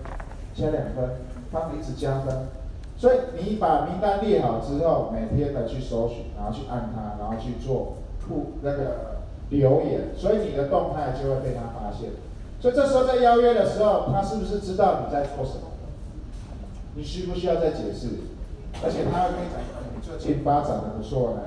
[0.53, 1.17] 加两分，
[1.51, 2.45] 帮你一直加分，
[2.95, 7.95] 所以你把名单列好之后，每天的去搜寻，然后去按它，然后去做
[8.27, 9.17] 互那个
[9.49, 12.11] 留言，所以你的动态就会被他发现。
[12.61, 15.72] 所以这时候在邀约的时候，他是不是知道你在做什么？
[16.95, 18.07] 你需不需要再解释？
[18.83, 19.61] 而且他会跟你讲，
[19.93, 21.41] 你最近发展的不错呢。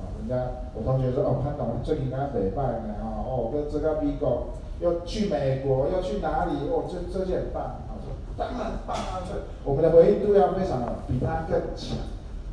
[0.18, 6.68] 人家我同学说，哦，潘总最近跟他礼拜呢，哦，跟这个 Bigo 又去美国，又去哪里？
[6.68, 7.62] 哦，这这些很棒。
[7.62, 9.34] 啊，说当然棒啊，这
[9.64, 11.98] 我们的回应度要非常的比他更强。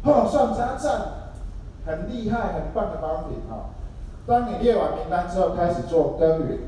[0.04, 1.32] 哦，算他赞，
[1.86, 3.72] 很厉害，很棒的帮你啊。
[4.26, 6.60] 当你列完名单之后，开始做耕耘。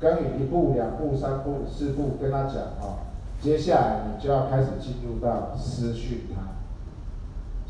[0.00, 3.07] 耕耘一步、两步、三步、四步，跟他讲哦。
[3.40, 6.42] 接下来你就要开始进入到私讯他，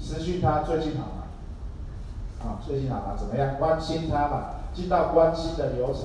[0.02, 1.22] 私讯他最近好吗？
[2.42, 3.14] 啊，最近好吗？
[3.18, 3.56] 怎么样？
[3.58, 6.04] 关心他吧，进到关心的流程。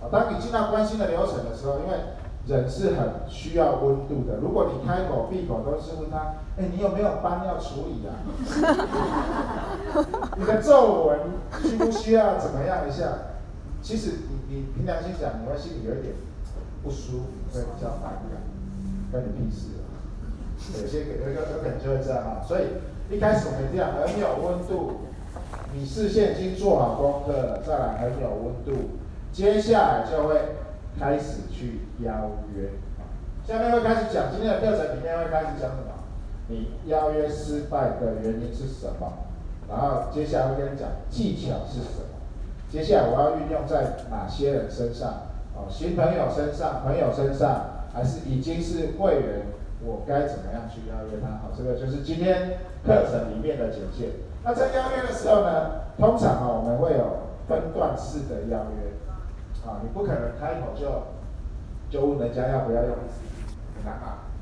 [0.00, 1.98] 啊，当你进到关心的流程的时候，因为
[2.46, 4.36] 人是很需要温度的。
[4.40, 8.14] 如果你开口闭口都是问他，哎，你有没有班要处理啊？
[10.38, 11.18] 你的皱纹
[11.62, 13.08] 需不需要怎么样一下？
[13.82, 14.12] 其实
[14.48, 16.14] 你你凭良心讲，你会心里有一点
[16.84, 18.40] 不舒服，会比较反感，
[19.10, 19.90] 关你屁事啊！
[20.80, 22.64] 有些有一个有可能就会这样啊，所以
[23.10, 25.00] 一开始我们这样很有温度，
[25.74, 28.90] 你事先已经做好功课了，再来很有温度，
[29.32, 30.36] 接下来就会
[30.98, 32.70] 开始去邀约。
[33.42, 35.90] 下面会开始讲今天的课程里面会开始讲什么？
[36.48, 39.12] 你邀约失败的原因是什么？
[39.68, 42.20] 然后接下来会跟你讲技巧是什么？
[42.70, 45.08] 接下来我要运用在哪些人身上？
[45.56, 49.44] 哦，新朋友身上、朋友身上，还是已经是会员
[49.84, 51.28] 我该怎么样去邀约他？
[51.44, 54.24] 好，这个就是今天课程里面的简介。
[54.42, 58.96] 那在邀约的时候呢，通常啊，我们会有分段式的邀约，
[59.68, 61.12] 啊，你不可能开口就
[61.92, 62.96] 就问人家要不要用，
[63.76, 64.32] 很难嘛。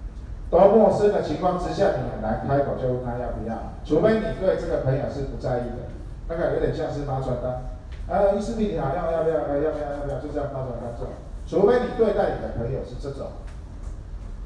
[0.51, 5.91] 都陌生的情况之下，你很难开口就问他要不要，除非你对这个朋友是不在意的，
[6.29, 7.67] 那个有点像是发传单，
[8.07, 9.35] 呃，医师弟你好，要要不要？
[9.35, 9.65] 要不要？
[9.67, 10.21] 要不要？
[10.23, 11.11] 就这样发传单这种，
[11.43, 13.27] 除非你对待你的朋友是这种。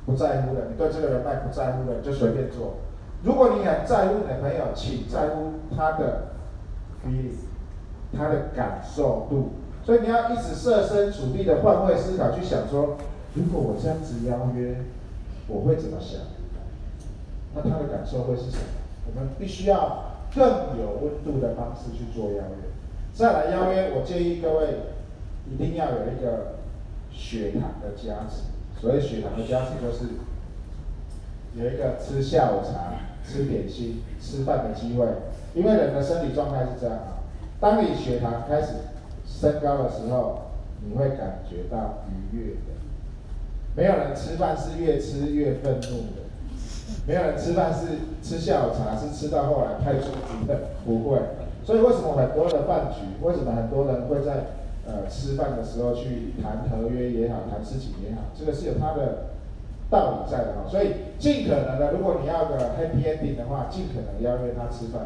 [0.04, 2.74] 不在乎的，你对这个人脉不在乎的，你就随便做。
[3.22, 6.32] 如果你很在乎你的朋友，请在乎他的
[7.04, 7.36] feeling，
[8.16, 9.50] 他的感受度。
[9.84, 12.96] 所以你要一直设身处地的换位思考，去想说，
[13.34, 14.76] 如果我这样子邀约，
[15.46, 16.20] 我会怎么想？
[17.54, 18.62] 那他的感受会是什么？
[19.06, 20.44] 我们必须要更
[20.78, 22.70] 有温度的方式去做邀约。
[23.12, 24.68] 再来邀约，我建议各位
[25.50, 26.54] 一定要有一个
[27.10, 28.44] 血糖的加持。
[28.82, 30.06] 所谓血糖的加持，就是
[31.54, 35.06] 有一个吃下午茶、吃点心、吃饭的机会。
[35.54, 37.22] 因为人的生理状态是这样啊，
[37.60, 38.72] 当你血糖开始
[39.24, 40.50] 升高的时候，
[40.84, 42.72] 你会感觉到愉悦的。
[43.76, 46.26] 没有人吃饭是越吃越愤怒的，
[47.06, 47.86] 没有人吃饭是
[48.20, 51.20] 吃下午茶是吃到后来太舒服的，不会。
[51.64, 54.44] 所以为什么很多的饭局，为什么很多人会在？
[54.84, 59.30] 呃，吃饭的时候去谈合约也好，谈事情也好，这个是有它的
[59.88, 60.68] 道理在的哈。
[60.68, 65.02] 所以尽可能的，如果你要个 happy ending 的话，尽可能要约他吃饭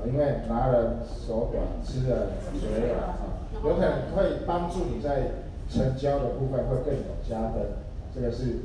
[0.00, 3.18] 啊，因为拿人手短，吃人嘴软啊，
[3.62, 7.76] 有可能会帮助你在成交的部分会更有加分。
[8.14, 8.64] 这个是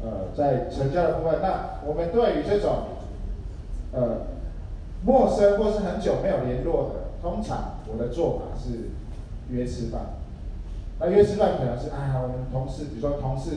[0.00, 1.40] 呃，在成交的部分。
[1.42, 2.70] 那我们对于这种
[3.92, 4.18] 呃
[5.04, 8.90] 陌生或是很久没有联络的，通常我的做法是。
[9.50, 10.20] 约吃饭，
[10.98, 13.50] 那约吃饭可能是哎呀，我们同事，比如说同事，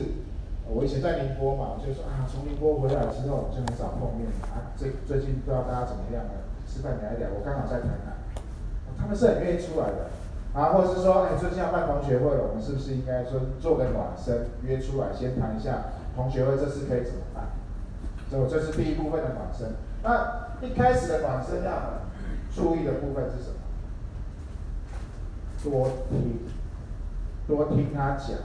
[0.68, 8.16] 我以前在宁波嘛，就说啊，从宁波回来之后就很少碰面啊，最最近不知道大家怎么样了，吃饭聊一聊，我刚好在台南，
[8.98, 10.10] 他们是很愿意出来的，
[10.52, 17.48] 啊，或者是说，哎，最近要办同学会了，我们是不是应该说做个暖身，约出来先谈一下同学会这次可以怎么办？
[18.30, 19.72] 这这是第一部分的暖身，
[20.02, 22.04] 那一开始的暖身要
[22.54, 23.57] 注意的部分是什么？
[25.62, 26.38] 多听，
[27.46, 28.36] 多听他讲，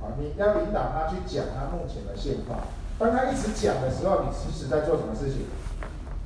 [0.00, 2.60] 啊，你要引导他去讲他目前的现况。
[2.98, 5.46] 当他一直讲的时候，你其实在做什么事情？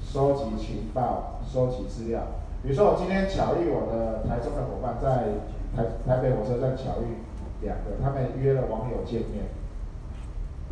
[0.01, 2.21] 收集情报，收集资料。
[2.63, 5.37] 比如说，我今天巧遇我的台中的伙伴，在
[5.77, 7.19] 台台北火车站巧遇
[7.61, 9.45] 两个，他们约了网友见面。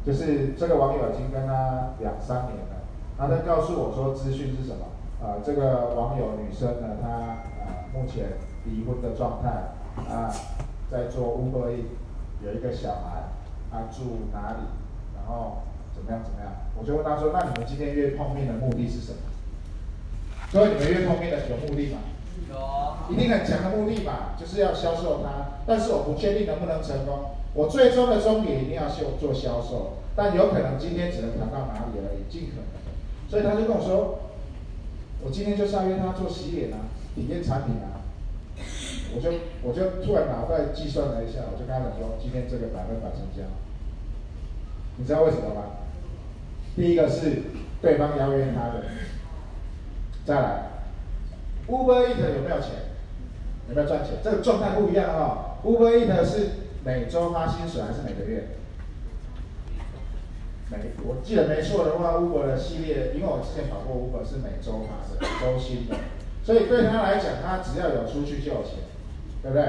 [0.04, 2.86] 就是这个网友已经跟他两三年了，
[3.18, 4.86] 他在告诉我说资讯是什么？
[5.20, 8.26] 啊，这个网友女生呢，她啊目前。
[8.68, 9.74] 离婚的状态
[10.12, 10.30] 啊，
[10.90, 11.84] 在做乌龟
[12.44, 13.30] 有一个小孩，
[13.70, 14.66] 他住哪里？
[15.16, 15.62] 然后
[15.94, 16.52] 怎么样怎么样？
[16.78, 19.18] 我就问他说：“那你们今天约碰面的目的是什么？”
[20.52, 21.98] 所以你们约碰面的有目的吗？
[22.50, 25.58] 有，一定很强的目的吧，就是要销售他。
[25.66, 27.30] 但是我不确定能不能成功。
[27.54, 32.66] 我最终的终点一定要做做销售，但有可能今天只能谈到哪里而已，尽可能。
[33.28, 34.18] 所以他就跟我说
[35.24, 37.95] ：“我今天就是要约他做洗脸啊，体验产品啊。”
[39.16, 39.30] 我就
[39.62, 43.48] 我就突然脑袋计算了一下，我就跟他讲说，今天这个百分百成交。
[44.98, 45.62] 你知道为什么吗？
[46.76, 47.44] 第一个是
[47.80, 48.84] 对方邀约他的，
[50.26, 50.62] 再来
[51.66, 52.92] ，Uber Eats 有没有钱？
[53.70, 54.18] 有没有赚钱？
[54.22, 55.56] 这个状态不一样哦。
[55.64, 56.48] Uber Eats 是
[56.84, 58.48] 每周发薪水还是每个月？
[60.70, 65.96] 每我记得没错的话，Uber 的系列，因为我之前跑过 Uber 是每周发的，周薪的，
[66.44, 68.84] 所以对他来讲，他只要有出去就有钱。
[69.46, 69.64] 对不对？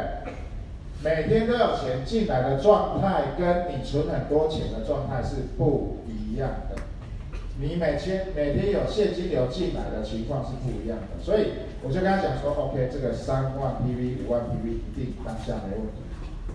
[1.04, 6.82] 每天都有钱进来的状态，跟你存很多钱的状态是不一样的。
[7.62, 16.02] 你每天每天有现金流进来的情况是不一样的，所以我就跟他讲说，OK，这个三万 PV、五万 PV 一定当下没问题，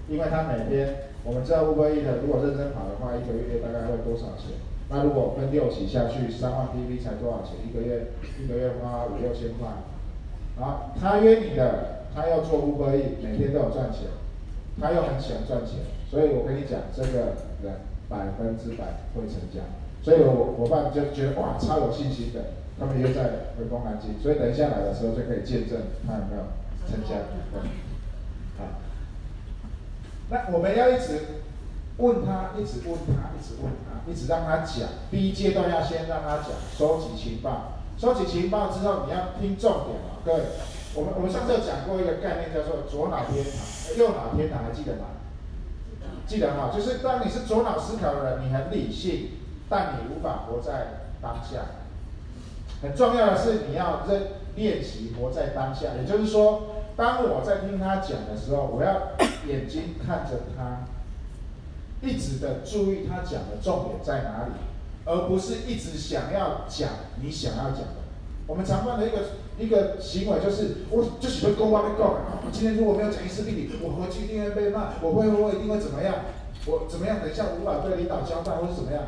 [0.08, 4.58] 因为他每天我们知道 Uber Eats 如果认真跑的话，一个月大概会多少钱？
[4.90, 7.54] 那如果分六期下去，三万 PV 才多少钱？
[7.62, 8.11] 一个月
[8.42, 9.70] 一个月花五六千块，
[10.58, 12.02] 好，他约你的。
[12.14, 14.09] 他要做 Uber Eats，每天都有赚钱，
[14.81, 19.61] 他又很喜欢赚钱，所以我跟你讲，这个人百分之百会成交。
[20.03, 22.40] 所以我伙伴就觉得哇，超有信心的。
[22.81, 23.22] 他们约在
[23.57, 26.42] 回风南京，所以等一下来的时候就可以见证他有没有
[26.88, 27.14] 成交。
[28.59, 28.64] 好，
[30.31, 31.20] 那我们要一直
[31.98, 34.88] 问他，一直问他，一直问他，一直让他讲。
[35.11, 40.40] 第一阶段要先让他讲，收集情报，收集情报之后，你要听重点啊，各位。
[40.94, 45.07] 我们我们上次有讲过一个概念，叫做左脑天堂、右脑天堂，还记得吗？
[46.26, 49.31] 记得哈，就是当你是左脑思考的人，你很理性；
[49.68, 51.83] 但你无法活在当下。
[52.83, 54.22] 很重要的是，你要认
[54.55, 55.94] 练习活在当下。
[56.00, 56.62] 也就是说，
[56.96, 59.12] 当我在听他讲的时候，我要
[59.48, 60.87] 眼睛看着他，
[62.07, 64.52] 一直的注意他讲的重点在哪里，
[65.07, 66.88] 而不是一直想要讲
[67.20, 68.02] 你想要讲的。
[68.46, 69.18] 我们常犯的一个
[69.59, 72.16] 一个行为就是，我就喜欢公话被告。
[72.44, 76.14] 我今天如果没有讲一次命令，我回去一定会被骂，我会我一定会怎么样？
[76.66, 77.20] 我怎么样？
[77.20, 79.02] 等一下无法对领导交代，或是怎么样？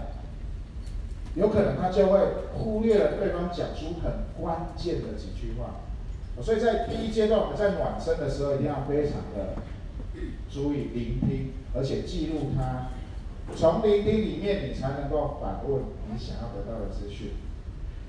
[1.35, 2.19] 有可能他就会
[2.55, 5.83] 忽略了对方讲出很关键的几句话。
[6.41, 9.55] 所以在第一阶段，我们在暖身的时候，一定要非常的
[10.51, 12.91] 注意聆听，而且记录他。
[13.55, 17.33] 从聆听里面，你才能够反问你想要得到的资讯。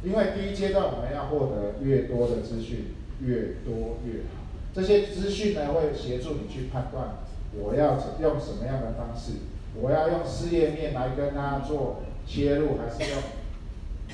[0.04, 4.46] 因为第一阶段我们要获得越多的资讯，越多越好。
[4.74, 7.20] 这些资讯呢，会协助你去判断
[7.58, 9.34] 我要用什么样的方式，
[9.74, 13.22] 我要用事业面来跟他做切入，还是用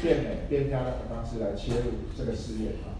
[0.02, 2.96] 变美变漂亮的方式来切入这个事业啊？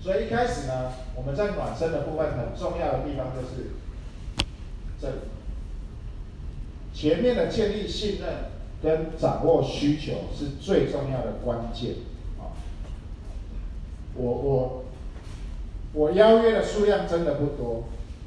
[0.00, 3.70] 所以一开始呢，我们在暖身的部分很重要的地方就是
[5.00, 5.14] 这里，
[6.94, 8.28] 前面的建立信任
[8.84, 11.94] 跟掌握需求是最重要的关键
[12.38, 12.52] 啊。
[14.14, 14.84] 我我
[15.94, 17.84] 我邀约的数量真的不多，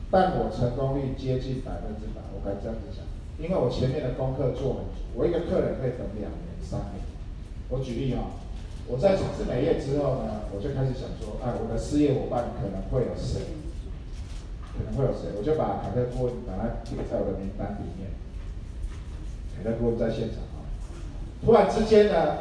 [0.10, 3.06] 但我成功率接近百分之百，我敢这样子讲。
[3.38, 7.06] 因为我前面的功课做很足，我一个客人可以等两年、三年。
[7.70, 8.34] 我举例啊，
[8.88, 13.42] 我在从事美业之后呢，我就开始想说，啊，我的事业伙伴可能会有谁？
[14.74, 15.30] 可能会有谁？
[15.38, 18.10] 我就把凯特顾问把它列在我的名单里面。
[19.58, 20.64] 凯特顾问在现场啊，
[21.44, 22.38] 突然之间呢，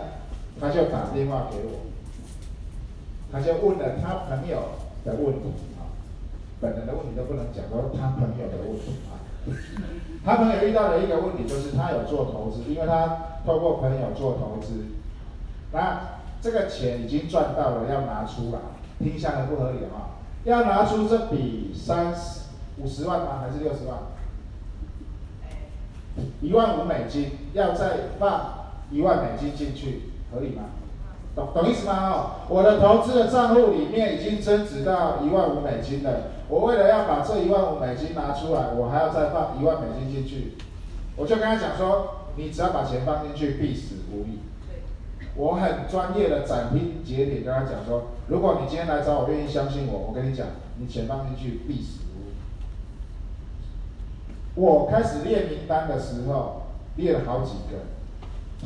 [0.61, 1.87] 他就打电话给我，
[3.33, 4.57] 他就问了他朋友
[5.05, 5.49] 的问题
[5.79, 5.89] 啊，
[6.61, 9.17] 本人的问题都不能讲，说他朋友的问题啊。
[10.25, 14.87] 他朋友遇到的一个问题就是，他有做投资，因为他透过朋友做投资，
[15.73, 16.01] 那
[16.43, 18.59] 这个钱已经赚到了，要拿出来，
[18.99, 22.41] 听下来不合理啊，要拿出这笔三十
[22.79, 23.41] 五十万吗？
[23.41, 23.99] 还是六十万？
[26.41, 28.55] 一万五美金，要再放
[28.91, 30.63] 一万美金进去，合理吗？
[31.35, 32.11] 懂懂意思吗？
[32.11, 36.31] 哦，我的投资的账户里面已经增值到一万五美金了。
[36.49, 40.55] 我为了要把这一万五美金拿出来，我还要再放一万美金进去。
[41.17, 44.39] 我就跟他讲说，你只要把钱放进去，必死无疑。
[45.35, 50.47] 我很专业的斩钉截铁跟他讲说，如果你今天来找我，愿意相信我，我跟你讲，
[50.79, 52.06] 你钱放进去，必死。
[54.57, 56.63] 我开始列名单的时候，
[56.97, 57.85] 列了好几个，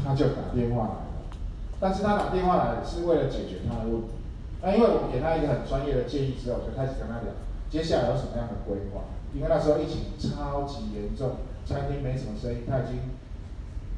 [0.02, 1.36] 他就打电话来了。
[1.80, 4.14] 但是他打电话来是为了解决他的问题。
[4.62, 7.34] 那因为我给他一个很专业的建议之后，我就开始跟他聊。
[7.68, 9.02] 接下来有什么样的规划？
[9.34, 13.00] 因为那时候疫情超级严重，餐厅没什么生意，他已经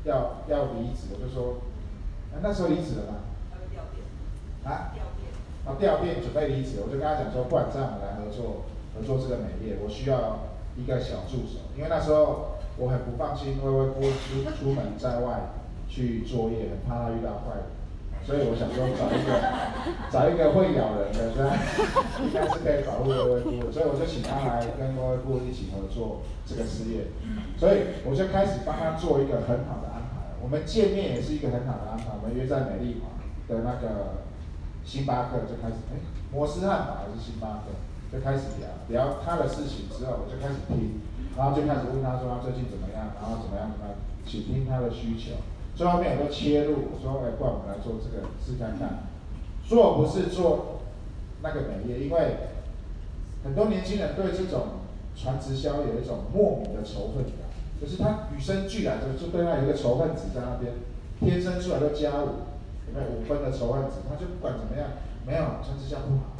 [0.04, 1.20] 要要离职了。
[1.20, 1.60] 就说，
[2.32, 3.20] 啊，那时候离职了吗？
[3.50, 4.00] 他会调店。
[4.64, 4.96] 啊？
[4.96, 5.28] 调店。
[5.66, 11.70] 啊，调店准备离职，我就跟他讲说，不然这样我们来合作，合作这个美业，我需要一个小助手。
[11.76, 15.52] 因为那时候我很不放心，微微不出出门在外
[15.88, 17.64] 去作业，很怕他遇到坏人。
[18.24, 19.34] 所以我想说找一个
[20.06, 21.50] 找一个会咬人的，这样
[22.22, 23.72] 应该是可以保护微微姑。
[23.72, 27.10] 所以我就请他来跟微微姑一起合作这个事业。
[27.58, 30.38] 所以我就开始帮他做一个很好的安排。
[30.40, 32.14] 我们见面也是一个很好的安排。
[32.14, 33.10] 我们约在美丽华
[33.52, 34.22] 的那个
[34.84, 35.98] 星巴克就开始，哎，
[36.30, 37.74] 摩斯汉堡还是星巴克，
[38.12, 41.00] 就开始聊聊他的事情之后，我就开始听，
[41.34, 43.96] 然后就开始问他说他最近怎么样，然后怎么样怎么样，
[44.28, 45.40] 倾听他的需求。
[45.74, 49.08] 最后面有个切入，我说，哎，不然我们来做这个试看看。
[49.64, 50.82] 做不是做
[51.40, 52.52] 那个美业，因为
[53.44, 54.84] 很多年轻人对这种
[55.16, 57.48] 传直销有一种莫名的仇恨感，
[57.80, 60.74] 就是他与生俱来就就对他有一个仇恨值在那边，
[61.18, 62.44] 天生出来就加五，
[62.84, 64.04] 有没有五分的仇恨值？
[64.06, 64.90] 他就不管怎么样，
[65.24, 66.31] 没有传直销不好。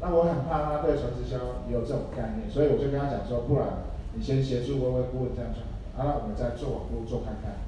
[0.00, 1.36] 那我很怕他对传直销
[1.68, 3.84] 也有这种概念，所以我就跟他讲说，不然
[4.14, 7.60] 你先协助微微顾问这样就好了，然后我们再做网络做看看。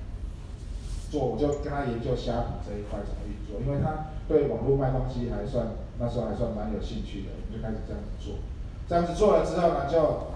[1.13, 8.41] 做我就跟他研究虾米这一块怎么运作，因为他对网络卖东西还算那时候还算蛮有兴趣的，我们就开始这样子做。
[8.89, 10.33] 这样子做了之后呢，就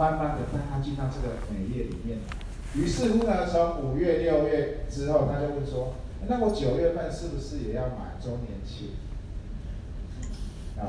[0.00, 2.24] 慢慢的带他进到这个美业里面。
[2.72, 5.92] 于是乎呢，从五月六月之后，他就会说
[6.26, 8.96] ：“那我九月份是不是也要买周年庆？”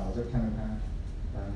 [0.04, 0.64] 我就看了他，
[1.34, 1.56] 当然。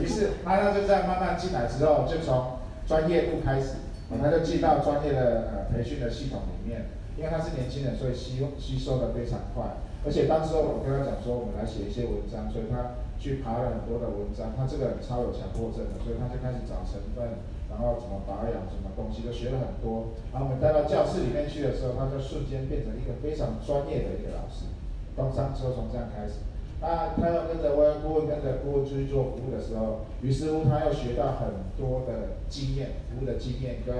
[0.00, 3.76] 于是他他就这样慢慢进来之后，就从专业部开始。
[4.12, 6.84] 他就进到专业的呃培训的系统里面，
[7.16, 9.64] 因为他是年轻人，所以吸吸收的非常快。
[10.04, 17.40] 而且当时我跟他讲说，我们来写一些文章，所以他去爬了很多的文章，他这个超有强迫症的，所以他就开始找成分，
[17.72, 20.12] 然后怎么保养，什么东西都学了很多。
[20.28, 24.68] 然后我们带到教室里面去的时候，他就瞬间变成一个非常专业的一个老师。
[25.16, 26.40] 工商车从这样开始，
[26.80, 33.94] 那他要跟着外顾问，跟着顾问出去做服务的时候，于是乎他要学到很多的经验，服务的经验跟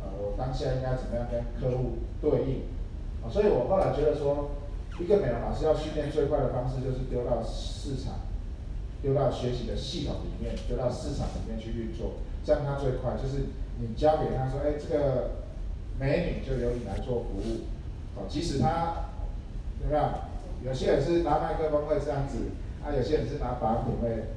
[0.00, 2.62] 呃我当下应该怎么样跟客户对应。
[3.22, 4.50] 啊，所以我后来觉得说，
[5.00, 8.20] 一个美容老师要训练最快的方式就是丢到市场，
[9.02, 13.16] 丢到学习的系统里面，丢到市场里面去运作，这样他最快。
[13.20, 13.46] 就是
[13.80, 15.30] 你交给他说，哎，这个
[15.98, 17.64] 美女就由你来做服务，
[18.16, 19.10] 哦，即使他，
[19.80, 20.00] 对不对？
[20.64, 22.38] 有些人是拿麦克风会这样子，
[22.82, 24.32] 啊，有些人是拿把柄会，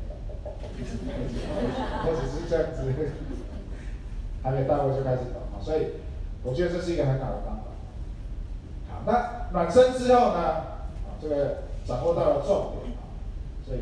[2.04, 2.94] 或者是这样子，
[4.44, 5.94] 还没到位就开始抖，所以
[6.44, 7.64] 我觉得这是一个很好的方法。
[8.90, 10.40] 好那暖身之后呢？
[11.08, 13.08] 啊，这个掌握到了重点啊，
[13.66, 13.80] 所以，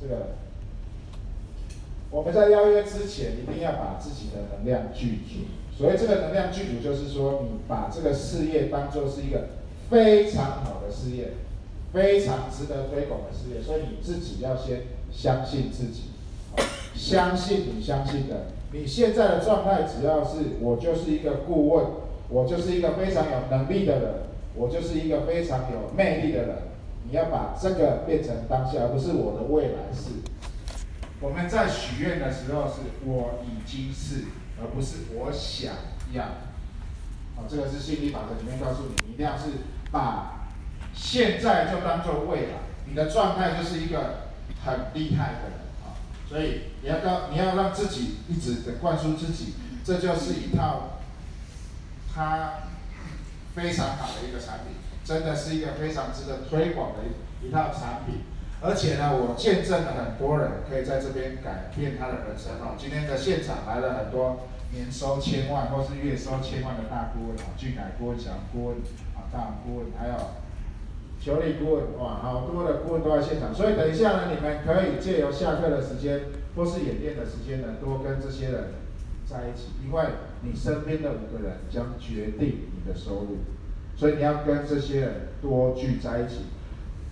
[0.00, 0.36] 这个
[2.10, 5.44] 我们在邀约之前一定要把自己的能量聚足。
[5.76, 9.48] 所谓这个能量聚足，就是说你把这个事业当做是一个
[9.94, 11.34] 非常好的事业，
[11.92, 13.62] 非常值得推广的事业。
[13.62, 14.82] 所以你自己要先
[15.12, 16.10] 相信自己，
[16.96, 18.46] 相信你相信的。
[18.72, 21.86] 你现在的状态，只要是我就是一个顾问。
[22.30, 24.14] 我就是一个非常有能力的人，
[24.56, 26.56] 我就是一个非常有魅力的人。
[27.06, 30.10] 你要把这个变成当下，而不是我的未来式。
[31.20, 34.24] 我们在许愿的时候，是我已经是，
[34.58, 35.74] 而不是我想
[36.12, 36.24] 要。
[37.36, 39.44] 好，这个是心理法则里面告诉你，你一定要是
[39.94, 40.50] 把
[40.92, 42.58] 现在就当做未来。
[42.86, 44.30] 你的状态就是一个
[44.64, 45.94] 很厉害的人啊，
[46.28, 50.98] 所以你要告，你要让自己一直的灌输自己，这就是一套。
[52.12, 52.70] 它
[53.56, 58.22] 非常好的一个产品，真的是一个非常值得推广的一一套产品。
[58.60, 62.76] 而且呢，我见证了很多人可以在这边改变他的人生哦。
[62.78, 68.30] 今天的现场来了很多年收千万或是月收千万的大顾问啊，俊凯顾问、小
[69.34, 70.14] 顾问啊、大顾问，还有
[71.20, 73.54] 求理顾问，哇，好多的顾问都在现场。
[73.54, 76.20] 所以等一下呢，你们可以借由下课的时间
[76.54, 78.74] 或是演练的时间呢，多跟这些人
[79.26, 80.04] 在一起，因为
[80.42, 83.38] 你身边的五个人将决定你的收入，
[83.96, 86.46] 所以你要跟这些人多聚在一起。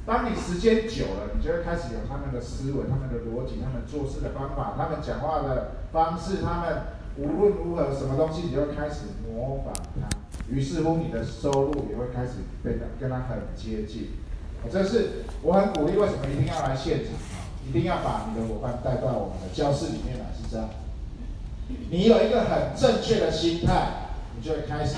[0.05, 6.83] 当你时间久了，你就会开始有他们的思维、他们的逻辑、他们做事的方法、他们讲话的方式、他们
[7.17, 10.22] 无论如何什么东西，你就开始模仿他。
[10.53, 14.11] 于是乎，你的收入也会开始变得跟他很接近。
[14.71, 17.49] 这是我很鼓励，为什么一定要来现场啊？
[17.67, 20.69] 一定要把你的伙伴带到我们的教室里面来，是这样。
[21.91, 24.97] 你有一个很正确的心态，你就会开始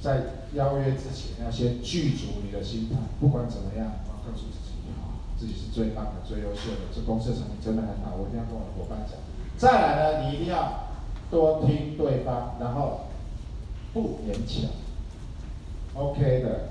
[0.00, 2.96] 在邀约之前要先具足你的心态。
[3.20, 6.88] 不管怎么样，我要告诉自己，好，自己是最棒的、最优秀的。
[6.94, 9.20] 这公司的产品真的很好，我一定要跟我的伙伴讲。
[9.58, 10.88] 再来呢，你一定要
[11.30, 13.06] 多听对方，然后
[13.94, 14.70] 不勉强。
[15.94, 16.68] OK 的，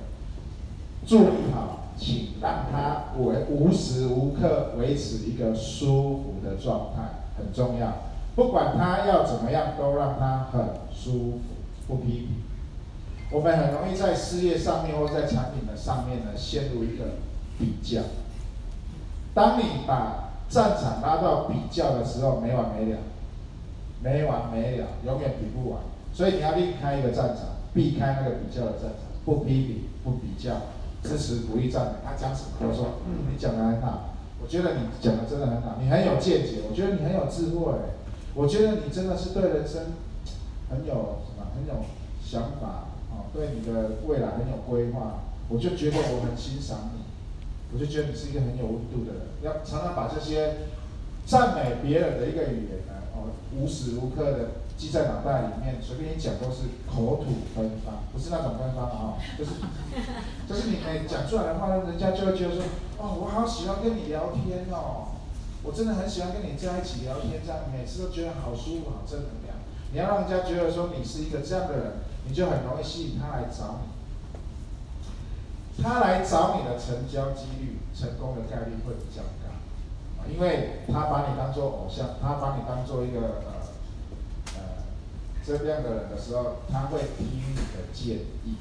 [1.07, 7.93] 注意好，请让他维无时无刻维持一个舒服的状态，很重要。
[8.35, 10.61] 不管他要怎么样，都让他很
[10.91, 11.39] 舒服，
[11.87, 12.27] 不批评。
[13.31, 17.05] 我们很容易在事业上面或在产品的上面呢，陷入一个
[17.57, 18.01] 比较。
[19.33, 22.99] 当你把战场拉到比较的时候，没完没了，
[24.03, 25.79] 没完没了，永远比不完。
[26.13, 30.53] 所以你要另开一个战场，避开那个比较的战场，不批评，不比较，
[31.03, 31.91] 支持鼓励赞美。
[32.05, 37.73] 他讲什么都说，嗯，你讲的很好，我觉得你讲的真的很好，你很有见解，我觉得你很有智慧。
[38.35, 39.93] 我觉得你真的是对人生
[40.69, 41.85] 很有什么很有
[42.23, 45.21] 想法啊，对你的未来很有规划。
[45.49, 47.03] 我就觉得我很欣赏你，
[47.73, 49.21] 我就觉得你是一个很有温度的人。
[49.43, 50.55] 要常常把这些
[51.25, 59.51] 赞美别人的一个语言呢，哦，无时无刻的记在脑袋里面，随便一讲都是口吐芬芳，不是那种芬芳啊，就是
[60.49, 62.63] 就是你每讲出来的话，人家就会觉得说，
[62.97, 65.09] 哦，我好喜欢跟你聊天哦。
[65.63, 69.55] 我真的很喜欢跟你在一起聊天，这样每次都觉得好舒服、好正能量。
[69.93, 71.93] 你要让人家觉得说你是一个这样的人，
[72.27, 73.87] 你就很容易吸引他来找你。
[75.81, 79.55] 他来找你的成交几率、成功的概率会比较高，
[80.29, 83.41] 因为他把你当做偶像，他把你当做一个
[85.45, 88.57] 这样的人的时候，他会听你的建议。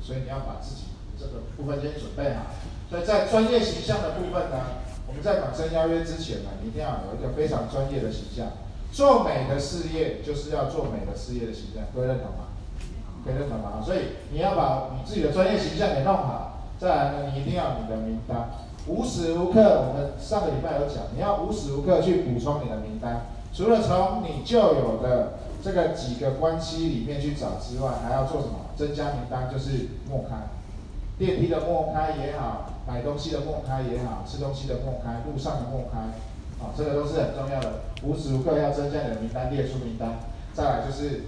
[0.00, 0.84] 所以你要把自己
[1.18, 2.46] 这个部分先准备好。
[2.88, 8.46] 所以在专业形象的部分呢，我们在暖身邀约之前呢，你一定要有一个非常专业的形象。
[8.90, 12.50] 做美的事业就是要做美的事业的形象，各位认同吗？
[13.24, 13.82] 可以认同吗？
[13.84, 16.66] 所以你要把你自己的专业形象给弄好。
[16.80, 18.50] 再来呢，你一定要你的名单。
[18.86, 28.70] 无时无刻，我们上个礼拜有讲，你要无时无刻去补充你的名单，除了从你旧有的这个几个关系里面去找之外，还要做什么？
[28.76, 30.36] 增加名单，就是默开，
[31.18, 35.98] 电梯的默开也好，买东西的默开也好，吃东西的默开，路上的默开，
[36.64, 40.20] 啊，这个都是很重要的，无时无刻要增加你的名单，列出名单。
[40.54, 41.24] 再来就是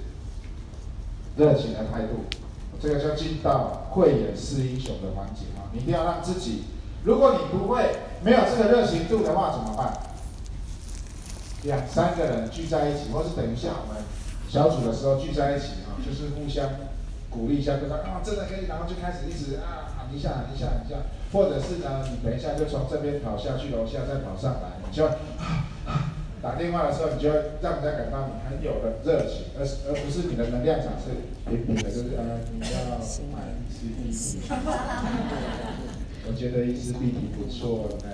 [1.36, 2.24] 热情的态度，
[2.80, 6.64] 这个就进到慧眼识英雄的环节啊，你一定要让自己。
[7.04, 9.92] 如果你不会，没有这个热情度的话，怎么办？
[11.64, 14.02] 两三个人聚在一起，或是等一下我们
[14.52, 16.68] 小组的时候聚在一起啊，就是互相
[17.30, 20.96] 鼓励一下，对方啊，真的可以，然后就开始一直啊喊一下喊一下喊一下，
[21.32, 25.08] 或者是呢，你等一下就从这边跑下去，楼下再跑上来，你就
[26.42, 31.16] 打电话的时候，你就会让人家感到你很有的热情，而而不是你的能量场是
[31.48, 33.00] 平平的，就是啊，你要
[33.32, 34.12] 买一支笔。
[36.28, 38.04] 我觉得一支笔挺不错的，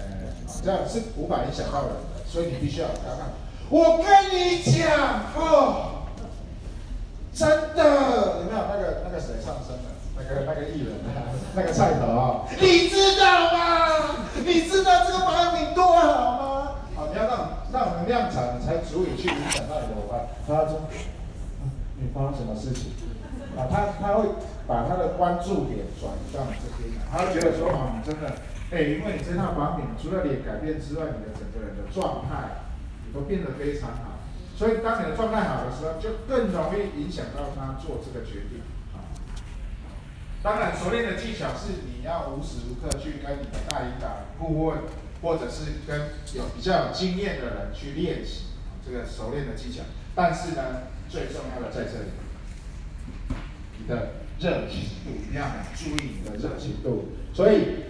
[0.62, 3.34] 这样是无法影响到人的，所以你必须要看看。
[3.70, 5.97] 我跟你讲哦，
[7.39, 9.95] 真的，有没有那个那个谁上身了？
[10.16, 14.26] 那个那个艺人啊， 那个菜头啊，你知道吗？
[14.45, 16.72] 你知道这个保养品多好吗？
[16.97, 20.26] 好，你要让让能量场才足以去影响到你的伙伴。
[20.47, 20.80] 他说，
[21.97, 22.91] 你发生什么事情？
[23.57, 24.28] 啊，他他会。
[24.68, 28.28] 把他的关注点转移到你这边来，他会觉得说，哦，你真的，
[28.70, 32.68] 哎，因为你这套保养品除了脸改变之外，你的整个人的状态
[33.09, 34.18] 也都变得非常好。
[34.59, 38.61] 所以当你的状态好的时候，就更容易影响到他做这个决定。
[38.93, 39.07] 啊，
[40.43, 44.79] 当然，熟练的技巧是你要无时无刻去跟你的大领导、顾问，
[45.23, 48.47] 或者是跟有比较有经验的人去练习
[48.85, 49.85] 这个熟练的技巧。
[50.17, 52.11] 但是呢，最重要的在这里，
[53.79, 54.15] 你的。
[54.41, 57.09] 热情度，一定要注意你的热情度。
[57.35, 57.87] 所以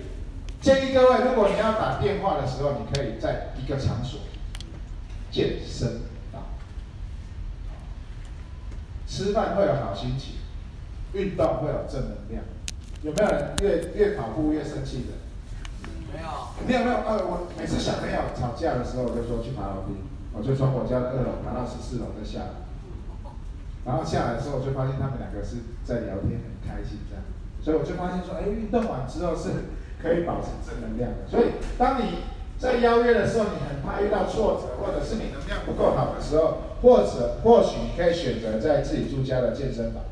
[0.62, 4.20] 建议各位，如果你要打电话的时候，你可以在一个场所，
[5.30, 6.00] 健身
[6.32, 6.44] 房，
[9.18, 10.36] 吃饭会有好心情，
[11.12, 12.44] 运动会有正能量。
[13.02, 15.18] 有没有人越越跑步越生气的？
[16.14, 16.28] 没有。
[16.64, 16.96] 你有没有？
[17.02, 19.98] 呃，我每次小朋友吵架的时候，我就说去爬楼梯，
[20.30, 22.70] 我就从我家的二楼爬到十四楼再下来。
[23.84, 27.24] 然后下来的时候，我就发现他们两个是在聊天，很开心这样。
[27.58, 29.66] 所以我就发现说，哎，运动完之后是
[29.98, 31.26] 可以保持正能量的。
[31.26, 32.22] 所以当你
[32.58, 40.02] 在邀约的时候，你很怕遇到挫折，或者是你能量不够好的时候，或者或许你可以选择在自己住家的健身房，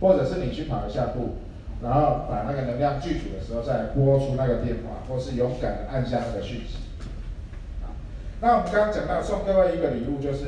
[0.00, 1.36] 或者是你去跑一下步，
[1.82, 6.78] 然后把那个能量聚足的时候，再拨出那个电话，或是勇敢的按下那个讯息。
[8.40, 10.46] 那我们刚刚讲到送各位一个礼物，就是。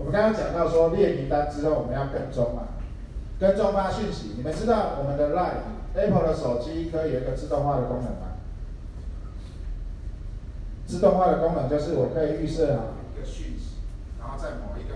[0.00, 2.68] 我们刚刚讲到说列名单之后，我们要跟踪嘛，
[3.40, 4.34] 跟踪发讯息。
[4.36, 8.27] 你们知道我们的 Line Apple 的手机可以有一个自动化的功能吗？
[10.88, 12.82] 自动化的功能就是我可以预设好
[13.12, 13.76] 一个讯息，
[14.18, 14.94] 然后在某一个，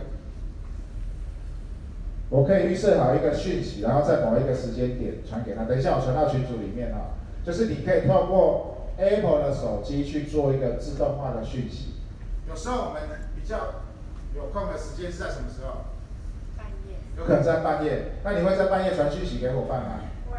[2.31, 5.65] 我可以预设好一个讯息，然后在某一个时间点传给他。
[5.65, 7.15] 等一下我传到群组里面啊，
[7.45, 11.97] 就是你可以透过 Apple 的手机去做一个自动化的讯息。
[12.49, 13.03] 有时候我们
[13.37, 13.83] 比较。
[14.35, 15.85] 有空的时间是在什么时候？
[16.57, 16.97] 半夜。
[17.19, 20.01] 有可能在半夜，那你会在半夜传讯息给伙伴吗？
[20.31, 20.39] 会。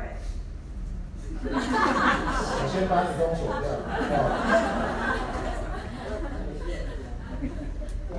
[1.45, 3.69] 我先把你封锁掉。
[5.29, 5.32] 我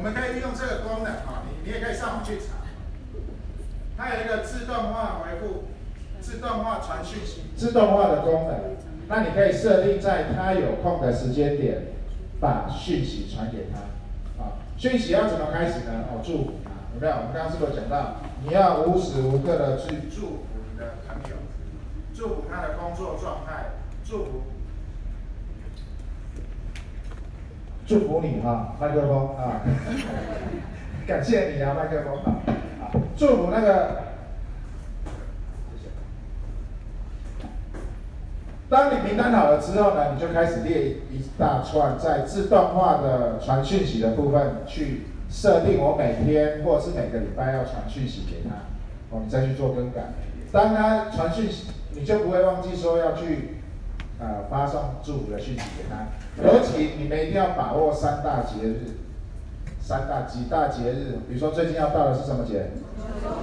[0.04, 2.60] 我们可以利用这个功能啊，你你也可以上网去查。
[3.96, 5.64] 它有一个自动化回复、
[6.20, 8.76] 自动化传讯息、自动化的功能。
[9.08, 11.86] 那你可以设定在他有空的时间点，
[12.38, 14.60] 把讯息传给他啊。
[14.76, 16.04] 讯息要怎么开始呢？
[16.12, 17.12] 哦，祝福他，有没有？
[17.14, 20.38] 我们刚刚是不是讲到，你要无时无刻的去祝福
[20.70, 21.36] 你的朋友，
[22.12, 23.72] 祝福他的工作状态，
[24.04, 24.42] 祝福，
[27.86, 29.60] 祝福你哈，麦克风啊，
[31.06, 32.14] 感谢你啊，麦克风
[32.80, 34.04] 啊，祝福那个。
[38.70, 48.56] 当你名单好了之后呢，你就开始列一大串在自动化的传讯息的部分去设定，我每天或者是每个礼拜要传讯息给他，
[49.14, 50.00] 哦，你再去做更改。
[50.50, 53.53] 当他传讯息，你就不会忘记说要去
[54.24, 56.08] 呃发送祝福的讯息给他。
[56.42, 58.96] 尤其你们一定要把握三大节日，
[59.80, 62.70] 三大几大节日，比如说最近要到的是什么节？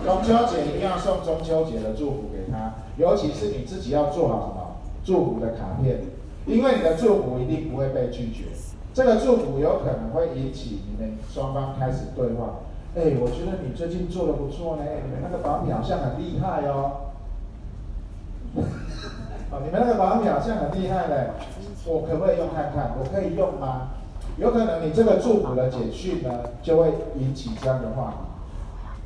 [0.04, 4.62] 中秋节一定要送中秋节的祝福给他，尤其是你自己要做好什么？
[5.04, 6.02] 祝福的卡片，
[6.46, 8.46] 因为你的祝福一定不会被拒绝，
[8.94, 12.60] 这个祝福有可能会引起你们双方开始对话。
[12.96, 17.14] 哎，我觉得你最近做的不错呢，你们那个保养品好像很厉害哦。
[19.52, 21.32] 啊，你们那个保养品好像很厉害嘞，
[21.86, 22.92] 我可不可以用看看？
[22.98, 23.90] 我可以用吗？
[24.38, 26.30] 有可能你这个祝福的简讯呢，
[26.64, 28.14] 就会引起这样的话。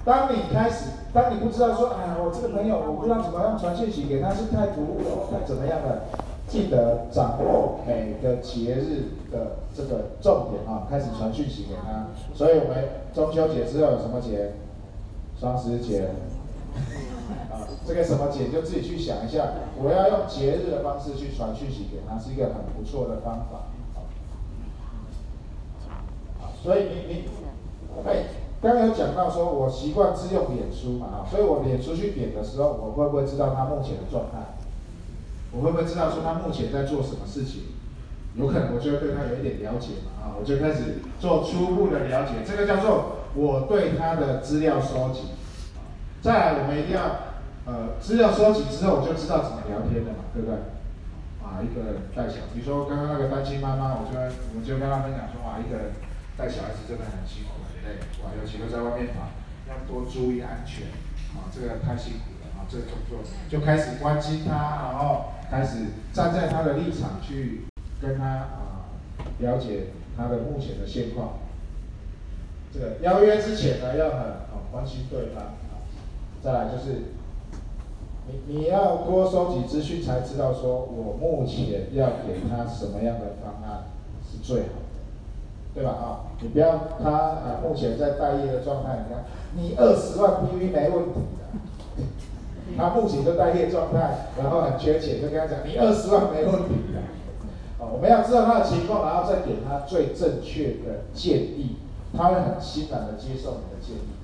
[0.06, 6.04] 当你开始，当你不知道说，哎呀，我这个朋友，我不知道怎么样传讯息给他，是太突兀了，太怎么样的？
[6.48, 12.06] 记得掌握每个节日的这个重点啊，开始传讯息给他。
[12.36, 12.86] 所以我们
[13.16, 14.52] 中秋节之后有什么节？
[15.40, 16.08] 双十节。
[17.88, 19.54] 这个什么节就自己去想一下。
[19.78, 23.68] 我要用节日的方式去传讯息给他，是一个很不错的方法。
[26.64, 27.24] 所以你你，
[28.08, 28.26] 哎。
[28.62, 34.58] 刚刚有讲到说，我习惯自用脸书嘛，所以我脸书去点的时候，我会不会知道他目前的状态？
[35.52, 37.62] 我会不会知道说他目前在做什么事情？
[38.34, 45.35] 有可能我就会对他有一点了解嘛，啊，我就开始做初步的了解，这个叫做我对他的资料收集。
[46.26, 47.38] 再来，我们一定要，
[47.70, 50.58] 呃，资料收集之后，我就知道怎么聊天的嘛，对不对？
[51.38, 55.94] 啊，一个人带小，比如说刚刚那个单亲妈妈，我就我们就跟她分享说，啊，一个人
[56.34, 57.62] 带小孩子真的很辛苦。
[57.78, 59.30] 对，哇，尤其都在外面跑，
[59.70, 60.90] 要多注意安全，
[61.38, 67.70] 啊，这个太辛苦了，啊，这个动作就开始关心他，然后开始站在他的立场去
[68.02, 68.90] 跟他啊
[69.38, 71.38] 了解他的目前的现况。
[72.74, 74.18] 这个邀约之前呢，要很
[74.50, 75.54] 啊关心对方，
[76.46, 77.02] 再来就是
[78.28, 83.86] 你你要多收集资讯，才知道说我目前要给他什么样的方案
[84.24, 84.86] 是最好的。
[85.74, 85.90] 对吧？
[85.90, 89.26] 啊，你不要他啊，目前在待业的状态，你看，
[89.56, 92.06] 你二十万 PV 没问题的，
[92.78, 97.02] 他目前就待业状态，然后很缺钱，就跟他讲，你二十万没问题的。
[97.84, 101.76] 啊，我们要知道他的情况，然后再给他最正确的建议，
[102.16, 104.15] 他会很欣然的接受你的建议。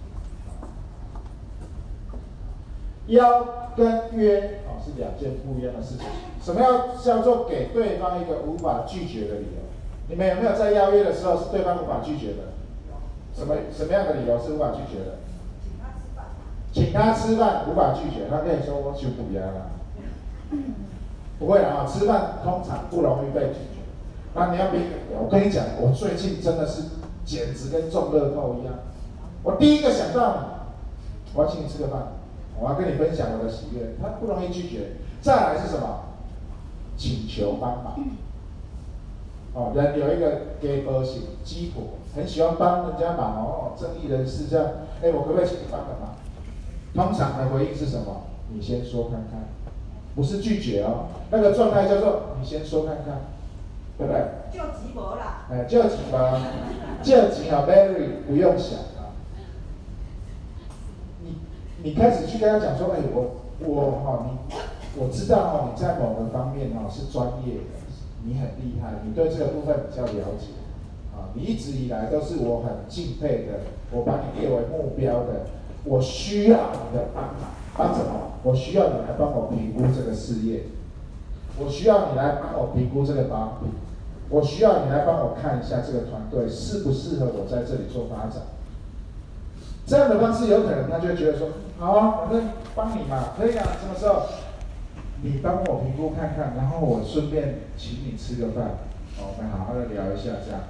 [3.12, 6.06] 邀跟约啊是两件不一样的事情，
[6.42, 9.62] 什么要叫做给对方一个无法拒绝的理由？
[10.10, 12.52] 你们有没有在邀约的时候是对方无法拒绝的？
[13.34, 15.18] 什么什么样的理由是无法拒绝的？
[16.74, 19.72] 请他吃饭无法拒绝，他跟你说我就不要了。
[21.40, 23.82] 不会啊，吃饭通常不容易被拒绝。
[24.34, 24.78] 那你要比，
[25.12, 26.84] 我跟你讲，我最近真的是
[27.26, 28.76] 简直跟中乐透一样。
[29.44, 30.68] 我第一个想到，
[31.34, 32.00] 我要请你吃个饭，
[32.62, 34.92] 我要跟你分享我的喜悦，他不容易拒绝。
[35.20, 36.06] 再来是什么？
[36.96, 37.98] 请求帮忙。
[39.54, 41.84] 哦，人有一个鸡婆型鸡婆，
[42.16, 44.68] 很喜欢帮人家忙哦，正义人士这样。
[45.02, 46.16] 哎，我可不可以请你帮个忙？
[46.94, 48.28] 通常的回应是什么？
[48.54, 49.42] 你先说看看，
[50.14, 53.22] 不是拒绝哦，那个状态叫做你先说看看，
[53.98, 54.22] 对不对？
[54.52, 55.48] 就鸡婆了。
[55.50, 56.40] 哎，就鸡婆，
[57.02, 58.91] 就急啊，very 不用想啊。
[61.84, 67.82] 你开始去跟他讲说，哎，我我哈、你，我知道哈、哦、你在某个方面哈、哦、是专业的。
[68.24, 70.54] 你很厉害，你对这个部分比较了解，
[71.12, 73.62] 啊，你一直以来都是我很敬佩的，
[73.92, 75.48] 我把你列为目标的，
[75.86, 78.30] 我需要你的帮忙，帮什么？
[78.44, 80.66] 我需要你来帮我评估这个事业，
[81.58, 83.72] 我需要你来帮我评估这个保品，
[84.30, 88.44] 我需要你来帮我看一下这个团队适不适合我在这里做发展。
[89.86, 94.24] 这样的方式有可能他就觉得说，好啊，反正帮你嘛，可以啊，什么时候？
[95.24, 98.72] 你帮我评估看看，然后我顺便请你吃个饭，
[99.20, 100.62] 我们好好的聊一下，这样，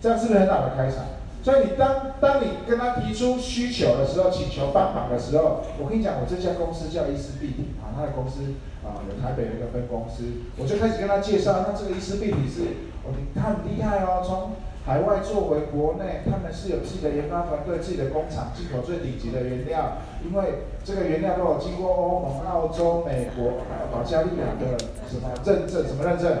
[0.00, 1.04] 这样是不是很好的开场？
[1.42, 8.40] 所以你当当你跟他提出需求的时候，请求帮忙的时候，我跟你讲，我这家公司叫伊思必体啊，他的公司
[8.82, 10.24] 啊有台北的一个分公司，
[10.56, 12.62] 我就开始跟他介绍，那这个伊思必体是，
[13.04, 14.52] 我他很厉害哦，从
[14.88, 20.00] 海外作为国内，他们是有自己的研发团队、自己的工厂，进口最顶级的原料。
[20.24, 25.84] 因为这个原料都有经过欧盟、澳洲、美国还有保加利亚的什么认证？
[25.84, 26.40] 什么认证？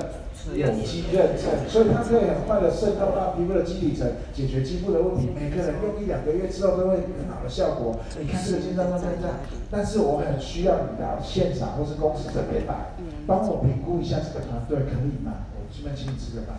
[0.56, 1.68] 有机认证。
[1.68, 5.28] 所以它可以很快的渗透到皮肤的基底层，解决肌肤的问题。
[5.28, 8.00] 每个人用一两个月之后都会很好的效果。
[8.18, 9.28] 你看这个金针菇在这，
[9.70, 12.96] 但是我很需要你到现场或是公司这边来，
[13.26, 15.44] 帮我评估一下这个团队可以吗？
[15.52, 16.56] 我顺便请你吃个饭。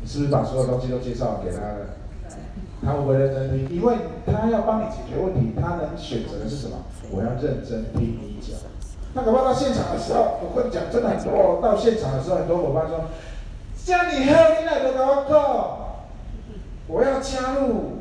[0.00, 1.96] 你是不是把所有东西都介绍给他了？
[2.82, 3.76] 他会不会认真听？
[3.76, 3.94] 因为
[4.24, 6.76] 他要帮你解决问题，他能选择的是什么？
[7.10, 8.58] 我要认真听你讲。
[9.12, 11.60] 那搞不好到现场的时候，我跟你讲，真的很多。
[11.60, 13.04] 到现场的时候，很多伙伴说
[13.84, 15.78] ：“叫你喝，你来都搞我够，
[16.86, 18.00] 我要加入。”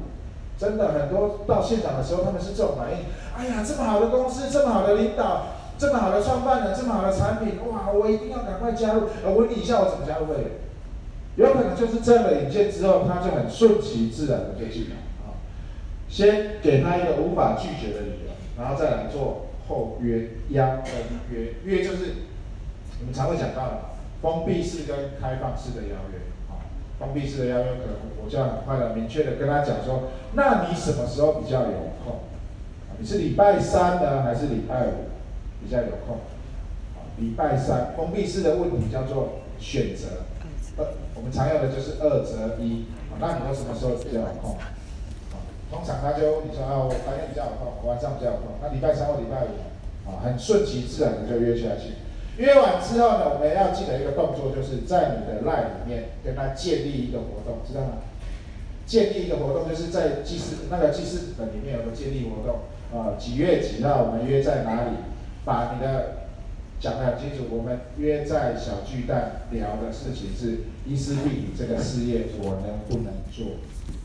[0.60, 2.98] 真的很多到现场的时候，他们是这种反应。
[3.36, 5.48] 哎呀，这么好的公司，这么好的领导，
[5.78, 7.92] 这么好的创办人，这么好的产品，哇！
[7.92, 9.04] 我一定要赶快加入。
[9.26, 10.52] 我问你一下，我怎么加入会员？
[11.40, 15.40] 有可能就是睁了眼睛之后，他就很顺其自然的就进来啊。
[16.10, 20.94] 先给他一个无法拒绝的理由，然后再来做后约邀跟
[21.32, 22.28] 约，约就是
[23.00, 23.80] 我们常会讲到的
[24.22, 26.20] 封闭式跟开放式的邀约。
[26.50, 26.68] 啊，
[27.00, 32.20] 封闭式的邀约可能我就要很快的明确的跟他讲说，那你什么时候比较有空？
[33.00, 35.08] 你是礼拜三呢，还是礼拜五
[35.64, 36.18] 比较有空？
[37.18, 40.26] 礼拜三，封闭式的问题叫做选择，
[40.78, 42.86] 二，我们常用的就是二择一。
[43.20, 44.56] 那你说什么时候比较有空？
[45.72, 48.58] 通常他就你说啊，我白天比较有空，我晚上比较有空。
[48.62, 49.54] 那礼拜三或礼拜五，
[50.10, 52.00] 啊，很顺其自然的就约下去。
[52.38, 58.04] 约完之后呢，我们要记得一个动作，就是在你的 LINE 里面跟他建立一个活动，知道吗？
[58.86, 62.66] 建立一个活动，就是在记事那个记事本里面有个建立活动，
[62.98, 64.92] 啊，几月几号我们约在哪里？
[65.46, 66.19] 把你的
[66.80, 73.58] 讲得很清楚，我们约在小巨蛋聊的事情是伊丝碧媞这个事业，我能不能做？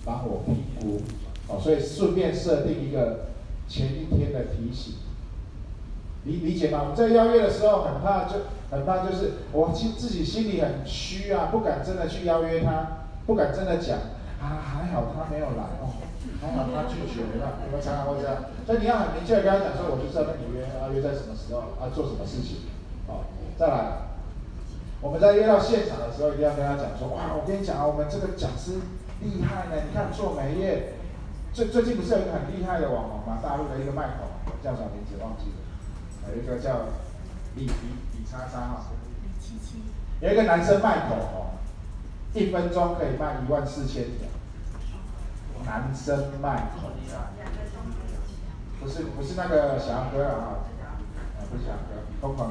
[0.05, 1.01] 帮我评估
[1.49, 3.27] 哦，所以顺便设定一个
[3.66, 4.97] 前一天的提醒，
[6.25, 6.81] 理理解吗？
[6.83, 8.35] 我们在邀约的时候很怕，就
[8.70, 13.97] 很怕就是我其实自己心里很虚啊，不敢真的去邀约他，不敢真的讲
[14.43, 15.89] 啊，还好他没有来哦，
[16.53, 22.68] 他拒绝了，你们常常会这样，所以你要很明确的跟他讲说，我就知道跟你约啊，约在什么时候啊，做什么事情。
[23.07, 23.24] 好，
[23.57, 24.18] 再来，
[25.01, 28.80] 我们在约到现场的时候，一定要跟他讲说，哇，我跟你讲啊，我们这个讲师
[29.20, 30.95] 厉害呢，你看做美业，
[31.53, 33.40] 最最近不是有一个很厉害的网红吗？
[33.42, 34.28] 大陆的一个卖口，
[34.62, 36.92] 叫什么名字忘记了，有一个叫
[37.57, 37.88] 李李
[38.18, 38.92] 李叉叉哈，
[39.22, 39.80] 李七七，
[40.20, 41.47] 有一个男生卖口红，
[42.34, 44.28] 一分钟可以卖一万四千条，
[45.65, 47.19] 男生卖口罩，
[48.81, 52.51] 不是不是那个小杨哥啊，啊不是小杨哥，疯狂。